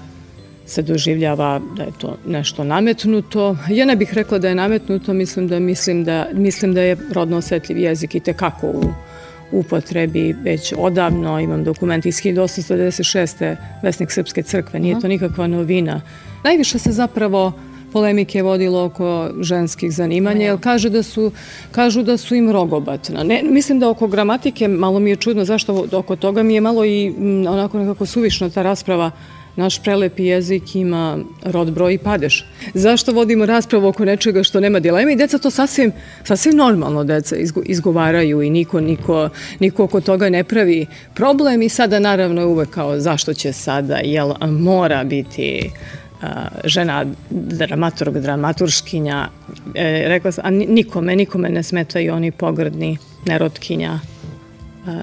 se 0.65 0.81
doživljava 0.81 1.61
da 1.77 1.83
je 1.83 1.91
to 1.97 2.17
nešto 2.27 2.63
nametnuto. 2.63 3.57
Ja 3.69 3.85
ne 3.85 3.95
bih 3.95 4.13
rekla 4.13 4.39
da 4.39 4.49
je 4.49 4.55
nametnuto, 4.55 5.13
mislim 5.13 5.47
da 5.47 5.59
mislim 5.59 6.03
da 6.03 6.27
mislim 6.33 6.73
da 6.73 6.81
je 6.81 6.97
rodno 7.13 7.37
osetljiv 7.37 7.77
jezik 7.77 8.15
i 8.15 8.19
tekako 8.19 8.67
u 8.67 8.83
upotrebi 9.53 10.35
već 10.43 10.73
odavno. 10.77 11.39
Imam 11.39 11.63
dokument 11.63 12.05
iz 12.05 12.15
1896. 12.15 13.55
Vesnik 13.83 14.11
Srpske 14.11 14.43
crkve, 14.43 14.79
nije 14.79 14.99
to 14.99 15.07
nikakva 15.07 15.47
novina. 15.47 16.01
Najviše 16.43 16.79
se 16.79 16.91
zapravo 16.91 17.53
polemike 17.93 18.41
vodilo 18.43 18.83
oko 18.83 19.29
ženskih 19.41 19.91
zanimanja, 19.91 20.45
jer 20.45 20.57
kaže 20.59 20.89
da 20.89 21.03
su, 21.03 21.31
kažu 21.71 22.03
da 22.03 22.17
su 22.17 22.35
im 22.35 22.51
rogobatna. 22.51 23.23
Ne, 23.23 23.41
mislim 23.43 23.79
da 23.79 23.89
oko 23.89 24.07
gramatike, 24.07 24.67
malo 24.67 24.99
mi 24.99 25.09
je 25.09 25.15
čudno 25.15 25.45
zašto 25.45 25.85
oko 25.91 26.15
toga 26.15 26.43
mi 26.43 26.53
je 26.53 26.61
malo 26.61 26.85
i 26.85 27.07
m, 27.07 27.47
onako 27.47 27.79
nekako 27.79 28.05
suvišna 28.05 28.49
ta 28.49 28.61
rasprava 28.61 29.11
Naš 29.55 29.83
prelepi 29.83 30.25
jezik 30.25 30.75
ima 30.75 31.17
rod, 31.43 31.71
broj 31.71 31.93
i 31.93 31.97
padeš. 31.97 32.45
Zašto 32.73 33.11
vodimo 33.11 33.45
raspravu 33.45 33.87
oko 33.87 34.05
nečega 34.05 34.43
što 34.43 34.59
nema 34.59 34.79
dilema 34.79 35.11
i 35.11 35.15
deca 35.15 35.37
to 35.37 35.51
sasvim, 35.51 35.91
sasvim 36.23 36.55
normalno 36.55 37.03
deca 37.03 37.35
izgovaraju 37.65 38.41
i 38.41 38.49
niko, 38.49 38.81
niko, 38.81 39.29
niko 39.59 39.83
oko 39.83 40.01
toga 40.01 40.29
ne 40.29 40.43
pravi 40.43 40.85
problem. 41.13 41.61
I 41.61 41.69
sada 41.69 41.99
naravno 41.99 42.41
je 42.41 42.45
uvek 42.45 42.69
kao 42.69 42.99
zašto 42.99 43.33
će 43.33 43.53
sada, 43.53 43.97
jel 44.03 44.33
mora 44.41 45.03
biti 45.03 45.71
žena 46.63 47.05
dramaturg, 47.29 48.17
dramaturškinja, 48.17 49.27
e, 49.75 50.03
rekla 50.07 50.31
sam, 50.31 50.45
a 50.45 50.49
nikome, 50.49 51.15
nikome 51.15 51.49
ne 51.49 51.63
smetaju 51.63 52.13
oni 52.13 52.31
pogrdni 52.31 52.97
nerotkinja, 53.25 53.99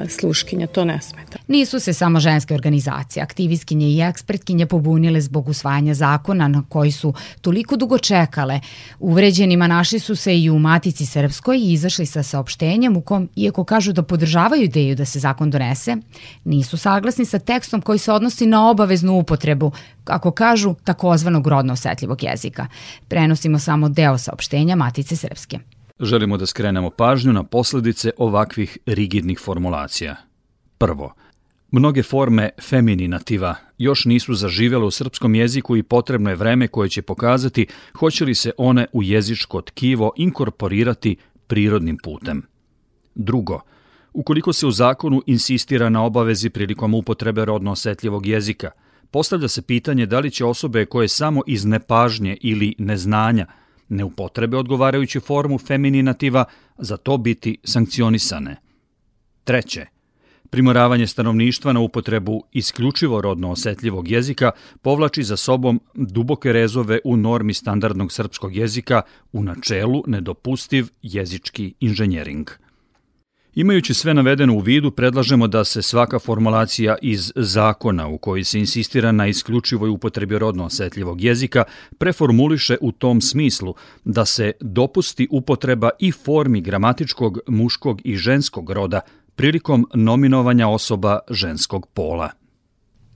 sluškinja, 0.08 0.66
to 0.66 0.84
ne 0.84 1.00
smeta. 1.02 1.38
Nisu 1.48 1.80
se 1.80 1.92
samo 1.92 2.20
ženske 2.20 2.54
organizacije, 2.54 3.22
aktivistkinje 3.22 3.86
i 3.86 4.00
ekspertkinje 4.00 4.66
pobunile 4.66 5.20
zbog 5.20 5.48
usvajanja 5.48 5.94
zakona 5.94 6.48
na 6.48 6.64
koji 6.68 6.92
su 6.92 7.14
toliko 7.40 7.76
dugo 7.76 7.98
čekale. 7.98 8.60
Uvređenima 8.98 9.66
našli 9.66 9.98
su 9.98 10.16
se 10.16 10.40
i 10.40 10.50
u 10.50 10.58
Matici 10.58 11.06
Srpskoj 11.06 11.58
i 11.58 11.72
izašli 11.72 12.06
sa 12.06 12.22
saopštenjem 12.22 12.96
u 12.96 13.00
kom, 13.00 13.28
iako 13.36 13.64
kažu 13.64 13.92
da 13.92 14.02
podržavaju 14.02 14.62
ideju 14.62 14.96
da 14.96 15.04
se 15.04 15.18
zakon 15.18 15.50
donese, 15.50 15.96
nisu 16.44 16.76
saglasni 16.76 17.24
sa 17.24 17.38
tekstom 17.38 17.80
koji 17.80 17.98
se 17.98 18.12
odnosi 18.12 18.46
na 18.46 18.70
obaveznu 18.70 19.18
upotrebu, 19.18 19.72
kako 20.04 20.30
kažu, 20.30 20.74
takozvanog 20.84 21.46
rodno 21.46 21.72
osetljivog 21.72 22.22
jezika. 22.22 22.66
Prenosimo 23.08 23.58
samo 23.58 23.88
deo 23.88 24.18
saopštenja 24.18 24.76
Matice 24.76 25.16
Srpske. 25.16 25.58
Želimo 26.00 26.36
da 26.36 26.46
skrenemo 26.46 26.90
pažnju 26.90 27.32
na 27.32 27.44
posledice 27.44 28.10
ovakvih 28.16 28.78
rigidnih 28.86 29.38
formulacija. 29.38 30.16
Prvo, 30.78 31.14
mnoge 31.70 32.02
forme 32.02 32.50
femininativa 32.62 33.54
još 33.78 34.04
nisu 34.04 34.34
zaživele 34.34 34.84
u 34.84 34.90
srpskom 34.90 35.34
jeziku 35.34 35.76
i 35.76 35.82
potrebno 35.82 36.30
je 36.30 36.36
vreme 36.36 36.68
koje 36.68 36.88
će 36.88 37.02
pokazati 37.02 37.66
hoće 37.98 38.24
li 38.24 38.34
se 38.34 38.52
one 38.58 38.86
u 38.92 39.02
jezičko 39.02 39.62
tkivo 39.62 40.12
inkorporirati 40.16 41.16
prirodnim 41.46 41.98
putem. 42.02 42.42
Drugo, 43.14 43.60
ukoliko 44.12 44.52
se 44.52 44.66
u 44.66 44.70
zakonu 44.70 45.22
insistira 45.26 45.88
na 45.88 46.04
obavezi 46.04 46.50
prilikom 46.50 46.94
upotrebe 46.94 47.44
rodno 47.44 47.72
osetljivog 47.72 48.26
jezika, 48.26 48.70
postavlja 49.10 49.48
se 49.48 49.62
pitanje 49.62 50.06
da 50.06 50.20
li 50.20 50.30
će 50.30 50.44
osobe 50.44 50.86
koje 50.86 51.08
samo 51.08 51.42
iz 51.46 51.64
nepažnje 51.64 52.36
ili 52.40 52.74
neznanja 52.78 53.46
ne 53.90 54.04
upotrebe 54.04 54.56
odgovarajuću 54.56 55.20
formu 55.20 55.58
femininativa 55.58 56.44
za 56.78 56.96
to 56.96 57.18
biti 57.18 57.58
sankcionisane. 57.64 58.56
Treće, 59.44 59.86
primoravanje 60.50 61.06
stanovništva 61.06 61.72
na 61.72 61.80
upotrebu 61.80 62.44
isključivo 62.52 63.20
rodno 63.20 63.50
osetljivog 63.50 64.10
jezika 64.10 64.50
povlači 64.82 65.22
za 65.22 65.36
sobom 65.36 65.80
duboke 65.94 66.52
rezove 66.52 66.98
u 67.04 67.16
normi 67.16 67.54
standardnog 67.54 68.12
srpskog 68.12 68.56
jezika 68.56 69.02
u 69.32 69.42
načelu 69.42 70.04
nedopustiv 70.06 70.86
jezički 71.02 71.74
inženjering. 71.80 72.50
Imajući 73.54 73.94
sve 73.94 74.14
navedeno 74.14 74.54
u 74.54 74.58
vidu, 74.58 74.90
predlažemo 74.90 75.46
da 75.46 75.64
se 75.64 75.82
svaka 75.82 76.18
formulacija 76.18 76.96
iz 77.02 77.32
zakona 77.36 78.08
u 78.08 78.18
koji 78.18 78.44
se 78.44 78.58
insistira 78.58 79.12
na 79.12 79.26
isključivoj 79.26 79.90
upotrebi 79.90 80.38
rodno 80.38 80.64
osetljivog 80.64 81.20
jezika 81.20 81.64
preformuliše 81.98 82.76
u 82.80 82.92
tom 82.92 83.20
smislu 83.20 83.74
da 84.04 84.24
se 84.24 84.52
dopusti 84.60 85.28
upotreba 85.30 85.90
i 85.98 86.12
formi 86.12 86.60
gramatičkog 86.60 87.38
muškog 87.48 88.00
i 88.04 88.16
ženskog 88.16 88.70
roda 88.70 89.00
prilikom 89.34 89.88
nominovanja 89.94 90.68
osoba 90.68 91.18
ženskog 91.30 91.86
pola. 91.86 92.30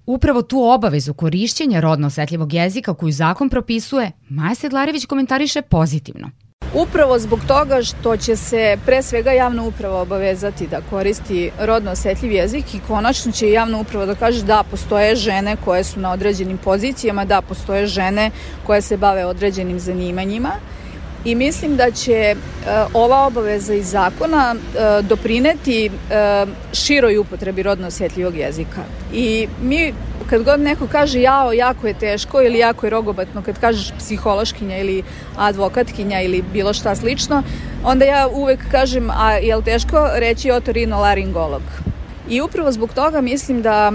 Upravo 0.06 0.42
tu 0.42 0.62
obavezu 0.62 1.14
korišćenja 1.14 1.80
rodno 1.80 2.06
osetljivog 2.06 2.52
jezika 2.52 2.94
koju 2.94 3.12
zakon 3.12 3.48
propisuje, 3.48 4.12
Maja 4.28 4.54
Sedlarević 4.54 5.04
komentariše 5.06 5.62
pozitivno– 5.62 6.30
Upravo 6.74 7.18
zbog 7.18 7.40
toga 7.46 7.82
što 7.82 8.16
će 8.16 8.36
se 8.36 8.78
pre 8.86 9.02
svega 9.02 9.32
javna 9.32 9.62
uprava 9.62 10.00
obavezati 10.00 10.66
da 10.66 10.80
koristi 10.90 11.50
rodno 11.60 11.90
osetljiv 11.90 12.32
jezik 12.32 12.74
i 12.74 12.80
konačno 12.88 13.32
će 13.32 13.50
javna 13.50 13.78
uprava 13.78 14.06
da 14.06 14.14
kaže 14.14 14.42
da 14.42 14.62
postoje 14.70 15.16
žene 15.16 15.56
koje 15.64 15.84
su 15.84 16.00
na 16.00 16.12
određenim 16.12 16.58
pozicijama, 16.58 17.24
da 17.24 17.40
postoje 17.40 17.86
žene 17.86 18.30
koje 18.66 18.80
se 18.82 18.96
bave 18.96 19.26
određenim 19.26 19.78
zanimanjima 19.80 20.52
i 21.24 21.34
mislim 21.34 21.76
da 21.76 21.90
će 21.90 22.36
uh, 22.36 22.94
ova 22.94 23.26
obaveza 23.26 23.74
iz 23.74 23.90
zakona 23.90 24.54
uh, 24.54 25.06
doprineti 25.06 25.90
uh, 25.90 26.48
široj 26.72 27.18
upotrebi 27.18 27.62
rodno 27.62 27.86
osjetljivog 27.86 28.36
jezika. 28.36 28.82
I 29.12 29.48
mi 29.62 29.94
kad 30.30 30.42
god 30.42 30.60
neko 30.60 30.86
kaže 30.92 31.20
jao, 31.20 31.52
jako 31.52 31.86
je 31.86 31.94
teško 31.94 32.42
ili 32.42 32.58
jako 32.58 32.86
je 32.86 32.90
rogobatno, 32.90 33.42
kad 33.42 33.60
kažeš 33.60 33.92
psihološkinja 33.98 34.78
ili 34.78 35.02
advokatkinja 35.36 36.20
ili 36.20 36.44
bilo 36.52 36.72
šta 36.72 36.96
slično, 36.96 37.42
onda 37.84 38.04
ja 38.04 38.28
uvek 38.28 38.60
kažem, 38.70 39.10
a 39.10 39.32
je 39.32 39.56
li 39.56 39.64
teško 39.64 40.08
reći 40.14 40.50
otorinolaringolog? 40.50 41.62
I 42.28 42.40
upravo 42.40 42.72
zbog 42.72 42.92
toga 42.92 43.20
mislim 43.20 43.62
da 43.62 43.92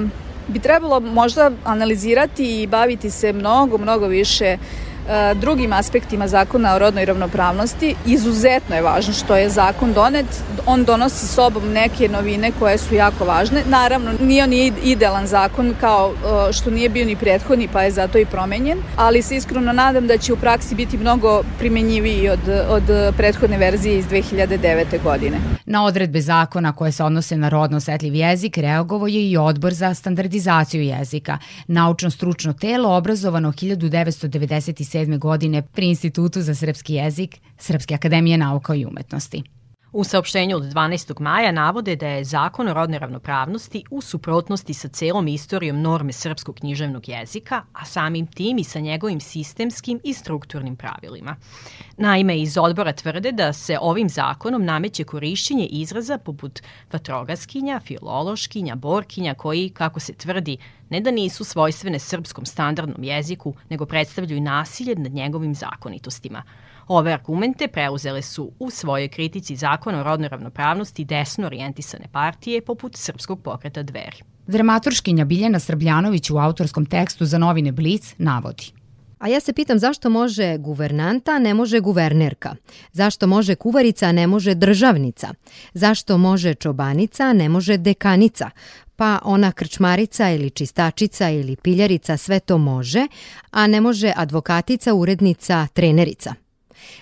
bi 0.47 0.59
trebalo 0.59 0.99
možda 0.99 1.51
analizirati 1.63 2.61
i 2.61 2.67
baviti 2.67 3.09
se 3.09 3.33
mnogo, 3.33 3.77
mnogo 3.77 4.07
više 4.07 4.57
uh, 4.59 4.88
drugim 5.35 5.73
aspektima 5.73 6.27
zakona 6.27 6.75
o 6.75 6.79
rodnoj 6.79 7.05
ravnopravnosti. 7.05 7.95
Izuzetno 8.05 8.75
je 8.75 8.81
važno 8.81 9.13
što 9.13 9.35
je 9.35 9.49
zakon 9.49 9.93
donet. 9.93 10.25
On 10.65 10.83
donosi 10.83 11.27
sobom 11.27 11.71
neke 11.73 12.09
novine 12.09 12.51
koje 12.59 12.77
su 12.77 12.95
jako 12.95 13.25
važne. 13.25 13.63
Naravno, 13.65 14.11
nije 14.21 14.43
on 14.43 14.53
idealan 14.83 15.27
zakon 15.27 15.75
kao 15.81 16.11
e, 16.11 16.53
što 16.53 16.69
nije 16.69 16.89
bio 16.89 17.05
ni 17.05 17.15
prethodni, 17.15 17.67
pa 17.73 17.81
je 17.81 17.91
zato 17.91 18.17
i 18.17 18.25
promenjen, 18.25 18.79
ali 18.95 19.21
se 19.21 19.35
iskreno 19.35 19.73
nadam 19.73 20.07
da 20.07 20.17
će 20.17 20.33
u 20.33 20.37
praksi 20.37 20.75
biti 20.75 20.97
mnogo 20.97 21.43
primenjiviji 21.59 22.29
od, 22.29 22.49
od 22.69 23.13
prethodne 23.17 23.57
verzije 23.57 23.97
iz 23.97 24.05
2009. 24.05 25.03
godine. 25.03 25.58
Na 25.69 25.85
odredbe 25.85 26.21
zakona 26.21 26.71
koje 26.71 26.91
se 26.91 27.03
odnose 27.03 27.37
na 27.37 27.49
rodno 27.49 27.77
osetljiv 27.77 28.15
jezik 28.15 28.57
reagovo 28.57 29.07
je 29.07 29.29
i 29.31 29.37
odbor 29.37 29.73
za 29.73 29.93
standardizaciju 29.93 30.83
jezika, 30.83 31.37
naučno-stručno 31.67 32.53
telo 32.53 32.97
obrazovano 32.97 33.51
1997 33.51 34.89
2007. 35.09 35.17
godine 35.17 35.61
pri 35.61 35.87
Institutu 35.87 36.41
za 36.41 36.55
srpski 36.55 36.93
jezik 36.93 37.39
Srpske 37.57 37.95
akademije 37.95 38.37
nauka 38.37 38.75
i 38.75 38.85
umetnosti. 38.85 39.43
U 39.91 40.03
saopštenju 40.03 40.55
od 40.55 40.63
12. 40.63 41.19
maja 41.19 41.51
navode 41.51 41.95
da 41.95 42.07
je 42.07 42.23
zakon 42.23 42.67
o 42.67 42.73
rodnoj 42.73 42.99
ravnopravnosti 42.99 43.83
u 43.91 44.01
suprotnosti 44.01 44.73
sa 44.73 44.87
celom 44.87 45.27
istorijom 45.27 45.81
norme 45.81 46.13
srpskog 46.13 46.55
književnog 46.55 47.09
jezika, 47.09 47.61
a 47.73 47.85
samim 47.85 48.27
tim 48.27 48.57
i 48.57 48.63
sa 48.63 48.79
njegovim 48.79 49.19
sistemskim 49.19 49.99
i 50.03 50.13
strukturnim 50.13 50.75
pravilima. 50.75 51.35
Naime, 51.97 52.41
iz 52.41 52.57
odbora 52.57 52.93
tvrde 52.93 53.31
da 53.31 53.53
se 53.53 53.77
ovim 53.81 54.09
zakonom 54.09 54.65
nameće 54.65 55.03
korišćenje 55.03 55.65
izraza 55.65 56.17
poput 56.17 56.61
vatrogaskinja, 56.91 57.79
filološkinja, 57.79 58.75
borkinja, 58.75 59.33
koji, 59.33 59.69
kako 59.69 59.99
se 59.99 60.13
tvrdi, 60.13 60.57
ne 60.89 61.01
da 61.01 61.11
nisu 61.11 61.43
svojstvene 61.43 61.99
srpskom 61.99 62.45
standardnom 62.45 63.03
jeziku, 63.03 63.53
nego 63.69 63.85
predstavljaju 63.85 64.41
nasilje 64.41 64.95
nad 64.95 65.11
njegovim 65.11 65.55
zakonitostima. 65.55 66.43
Ove 66.89 67.13
argumente 67.13 67.67
preuzele 67.67 68.21
su 68.21 68.51
u 68.59 68.69
svojoj 68.69 69.07
kritici 69.07 69.55
zakona 69.55 69.99
o 69.99 70.03
rodnoj 70.03 70.29
ravnopravnosti 70.29 71.05
desno 71.05 71.45
orijentisane 71.45 72.05
partije 72.11 72.61
poput 72.61 72.95
Srpskog 72.95 73.41
pokreta 73.43 73.83
dveri. 73.83 74.17
Dramaturškinja 74.47 75.25
Biljana 75.25 75.59
Srbljanović 75.59 76.29
u 76.29 76.37
autorskom 76.37 76.85
tekstu 76.85 77.25
za 77.25 77.37
novine 77.37 77.71
Blic 77.71 78.15
navodi. 78.17 78.71
A 79.19 79.27
ja 79.27 79.39
se 79.39 79.53
pitam 79.53 79.79
zašto 79.79 80.09
može 80.09 80.57
guvernanta, 80.57 81.31
a 81.31 81.39
ne 81.39 81.53
može 81.53 81.79
guvernerka? 81.79 82.55
Zašto 82.91 83.27
može 83.27 83.55
kuvarica, 83.55 84.05
a 84.05 84.11
ne 84.11 84.27
može 84.27 84.55
državnica? 84.55 85.29
Zašto 85.73 86.17
može 86.17 86.53
čobanica, 86.53 87.23
a 87.23 87.33
ne 87.33 87.49
može 87.49 87.77
dekanica? 87.77 88.49
Pa 88.95 89.19
ona 89.23 89.51
krčmarica 89.51 90.31
ili 90.31 90.49
čistačica 90.49 91.29
ili 91.29 91.55
piljarica 91.55 92.17
sve 92.17 92.39
to 92.39 92.57
može, 92.57 93.07
a 93.51 93.67
ne 93.67 93.81
može 93.81 94.13
advokatica, 94.15 94.93
urednica, 94.93 95.67
trenerica. 95.73 96.33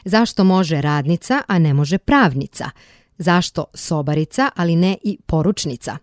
Zašto 0.05 0.43
može 0.43 0.81
radnica, 0.81 1.41
a 1.47 1.59
ne 1.59 1.73
može 1.73 1.97
pravnica? 1.97 2.69
Zašto 3.17 3.65
sobarica, 3.73 4.49
ali 4.55 4.75
ne 4.75 4.97
i 5.03 5.17
poručnica? 5.25 5.97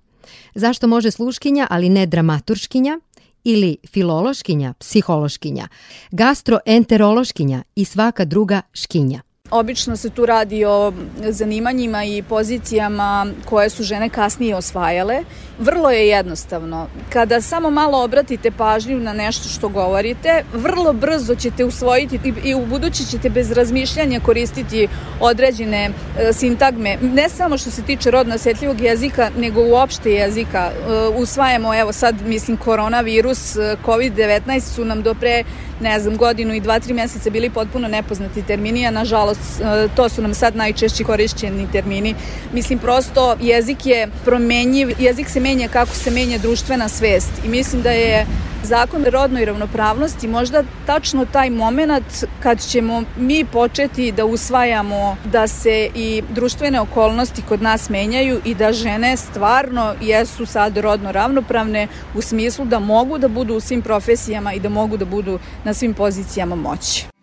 Zašto 0.54 0.86
može 0.86 1.10
sluškinja, 1.10 1.66
ali 1.70 1.88
ne 1.88 2.06
dramaturškinja? 2.06 3.00
Ili 3.44 3.76
filološkinja, 3.88 4.72
psihološkinja, 4.72 5.68
gastroenterološkinja 6.10 7.62
i 7.76 7.84
svaka 7.84 8.24
druga 8.24 8.62
škinja? 8.72 9.20
Obično 9.50 9.96
se 9.96 10.10
tu 10.10 10.26
radi 10.26 10.64
o 10.64 10.92
zanimanjima 11.28 12.04
i 12.04 12.22
pozicijama 12.22 13.26
koje 13.44 13.70
su 13.70 13.82
žene 13.82 14.08
kasnije 14.08 14.56
osvajale. 14.56 15.24
Vrlo 15.58 15.90
je 15.90 16.08
jednostavno. 16.08 16.86
Kada 17.12 17.40
samo 17.40 17.70
malo 17.70 18.04
obratite 18.04 18.50
pažnju 18.50 19.00
na 19.00 19.12
nešto 19.12 19.48
što 19.48 19.68
govorite, 19.68 20.44
vrlo 20.54 20.92
brzo 20.92 21.34
ćete 21.34 21.64
usvojiti 21.64 22.32
i 22.44 22.54
u 22.54 22.66
budući 22.66 23.06
ćete 23.06 23.30
bez 23.30 23.52
razmišljanja 23.52 24.20
koristiti 24.20 24.88
određene 25.20 25.90
e, 26.18 26.32
sintagme. 26.32 26.96
Ne 27.02 27.28
samo 27.28 27.58
što 27.58 27.70
se 27.70 27.82
tiče 27.82 28.10
rodno 28.10 28.34
osjetljivog 28.34 28.80
jezika, 28.80 29.30
nego 29.38 29.60
uopšte 29.60 30.12
jezika. 30.12 30.70
E, 30.70 31.08
usvajamo, 31.16 31.74
evo 31.74 31.92
sad, 31.92 32.14
mislim, 32.26 32.56
koronavirus, 32.56 33.56
e, 33.56 33.76
COVID-19 33.86 34.60
su 34.60 34.84
nam 34.84 35.02
do 35.02 35.14
pre 35.14 35.44
ne 35.80 36.00
znam, 36.00 36.16
godinu 36.16 36.54
i 36.54 36.60
dva, 36.60 36.80
tri 36.80 36.94
mjeseca 36.94 37.30
bili 37.30 37.50
potpuno 37.50 37.88
nepoznati 37.88 38.42
termini, 38.42 38.86
a 38.86 38.90
nažalost 38.90 39.33
e, 39.34 39.88
to 39.96 40.08
su 40.08 40.22
nam 40.22 40.34
sad 40.34 40.56
najčešći 40.56 41.04
korišćeni 41.04 41.68
termini. 41.72 42.14
Mislim, 42.52 42.78
prosto 42.78 43.36
jezik 43.40 43.86
je 43.86 44.08
promenjiv, 44.24 44.90
jezik 44.98 45.28
se 45.28 45.40
menja 45.40 45.68
kako 45.68 45.94
se 45.94 46.10
menja 46.10 46.38
društvena 46.38 46.88
svest 46.88 47.30
i 47.44 47.48
mislim 47.48 47.82
da 47.82 47.90
je 47.90 48.26
zakon 48.64 49.04
rodnoj 49.04 49.44
ravnopravnosti 49.44 50.28
možda 50.28 50.62
tačno 50.86 51.24
taj 51.24 51.50
moment 51.50 52.04
kad 52.40 52.60
ćemo 52.60 53.02
mi 53.16 53.44
početi 53.44 54.12
da 54.12 54.24
usvajamo 54.24 55.16
da 55.32 55.46
se 55.46 55.90
i 55.94 56.22
društvene 56.30 56.80
okolnosti 56.80 57.42
kod 57.48 57.62
nas 57.62 57.88
menjaju 57.88 58.40
i 58.44 58.54
da 58.54 58.72
žene 58.72 59.16
stvarno 59.16 59.94
jesu 60.00 60.46
sad 60.46 60.76
rodno 60.76 61.12
ravnopravne 61.12 61.88
u 62.14 62.22
smislu 62.22 62.64
da 62.64 62.78
mogu 62.78 63.18
da 63.18 63.28
budu 63.28 63.54
u 63.54 63.60
svim 63.60 63.82
profesijama 63.82 64.52
i 64.52 64.60
da 64.60 64.68
mogu 64.68 64.96
da 64.96 65.04
budu 65.04 65.38
na 65.64 65.74
svim 65.74 65.94
pozicijama 65.94 66.54
moći. 66.54 67.13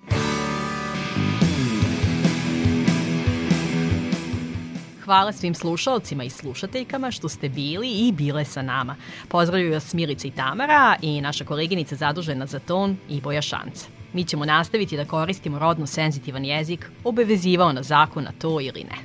Hvala 5.11 5.31
svim 5.31 5.55
slušalcima 5.55 6.23
i 6.23 6.29
slušateljkama 6.29 7.11
što 7.11 7.29
ste 7.29 7.49
bili 7.49 7.91
i 7.91 8.11
bile 8.11 8.45
sa 8.45 8.61
nama. 8.61 8.95
Pozdravljaju 9.27 9.73
vas 9.73 9.93
Milica 9.93 10.27
i 10.27 10.31
Tamara 10.31 10.95
i 11.01 11.21
naša 11.21 11.45
koleginica 11.45 11.95
zadužena 11.95 12.45
za 12.45 12.59
ton 12.59 12.97
Iboja 13.09 13.41
Šanca. 13.41 13.87
Mi 14.13 14.23
ćemo 14.23 14.45
nastaviti 14.45 14.97
da 14.97 15.05
koristimo 15.05 15.59
rodno 15.59 15.87
senzitivan 15.87 16.45
jezik, 16.45 16.91
obavezivao 17.03 17.73
na 17.73 17.83
zakon 17.83 18.23
na 18.23 18.31
to 18.39 18.61
ili 18.61 18.83
ne. 18.83 18.97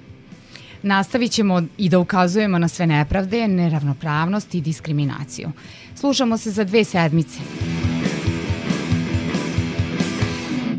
Nastavit 0.82 1.32
ćemo 1.32 1.62
i 1.78 1.88
da 1.88 1.98
ukazujemo 1.98 2.58
na 2.58 2.68
sve 2.68 2.86
nepravde, 2.86 3.48
neravnopravnost 3.48 4.54
i 4.54 4.60
diskriminaciju. 4.60 5.50
Slušamo 5.94 6.38
se 6.38 6.50
za 6.50 6.64
dve 6.64 6.84
sedmice. 6.84 7.38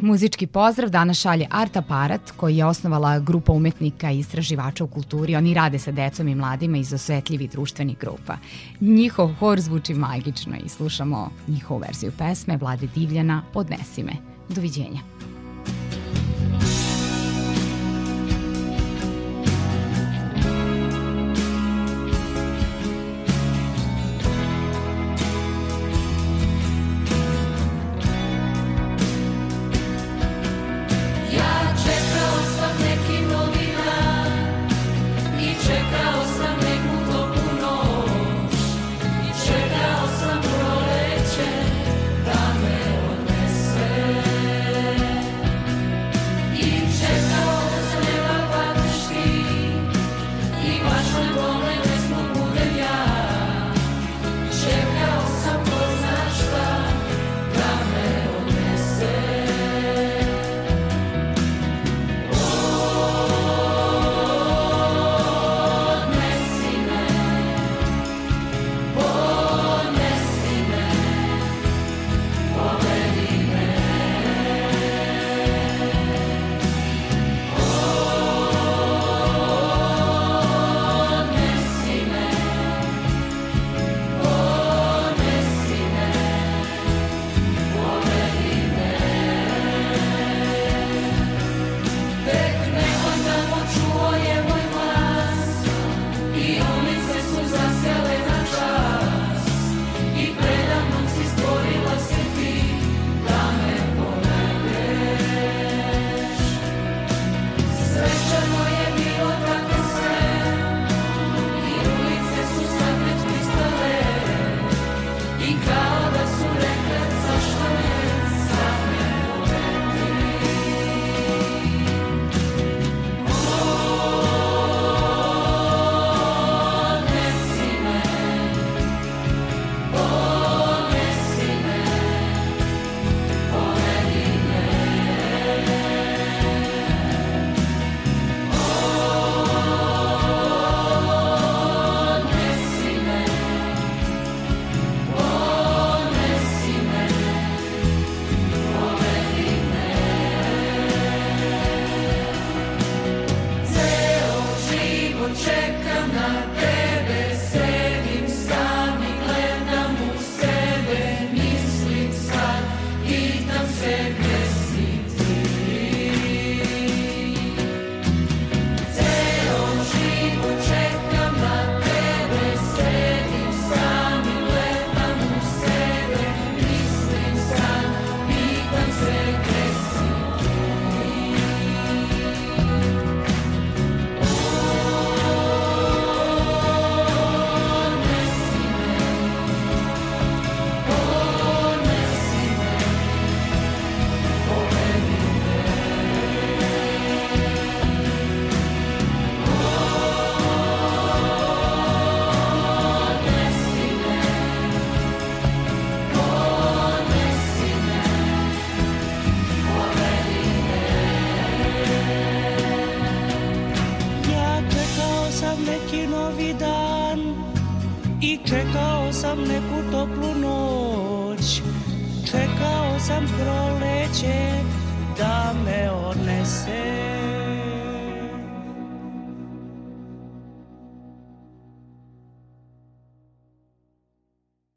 Muzički 0.08 0.48
pozdrav 0.48 0.90
danas 0.90 1.18
šalje 1.18 1.48
Art 1.52 1.78
Aparat 1.78 2.32
koji 2.38 2.58
je 2.58 2.66
osnovala 2.66 3.20
grupa 3.20 3.54
umetnika 3.54 4.12
i 4.12 4.20
istraživača 4.20 4.84
u 4.84 4.88
kulturi. 4.88 5.36
Oni 5.36 5.54
rade 5.54 5.80
sa 5.80 5.92
decom 5.92 6.28
i 6.28 6.36
mladima 6.36 6.78
iz 6.78 6.94
osetljivih 6.94 7.52
društvenih 7.52 7.98
grupa. 7.98 8.38
Njihov 8.80 9.34
hor 9.34 9.60
zvuči 9.60 9.94
magično 9.94 10.56
i 10.66 10.70
slušamo 10.70 11.30
njihovu 11.48 11.80
verziju 11.80 12.12
pesme 12.18 12.58
Vlade 12.58 12.88
Divljana 12.96 13.44
Odnesi 13.54 14.04
me. 14.04 14.14
Doviđenja. 14.50 15.17